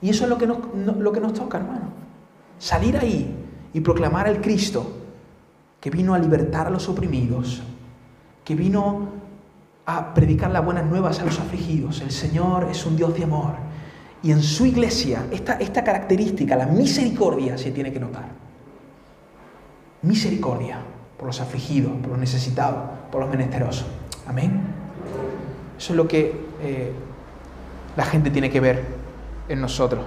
[0.01, 1.85] Y eso es lo que nos, lo que nos toca, hermano.
[2.59, 3.33] Salir ahí
[3.71, 4.91] y proclamar al Cristo
[5.79, 7.61] que vino a libertar a los oprimidos,
[8.43, 9.07] que vino
[9.85, 12.01] a predicar las buenas nuevas a los afligidos.
[12.01, 13.53] El Señor es un Dios de amor.
[14.21, 18.25] Y en su iglesia esta, esta característica, la misericordia, se tiene que notar.
[20.01, 20.96] Misericordia.
[21.17, 23.87] Por los afligidos, por los necesitados, por los menesterosos.
[24.27, 24.61] Amén.
[25.77, 26.91] Eso es lo que eh,
[27.95, 28.83] la gente tiene que ver
[29.49, 30.05] en nosotros.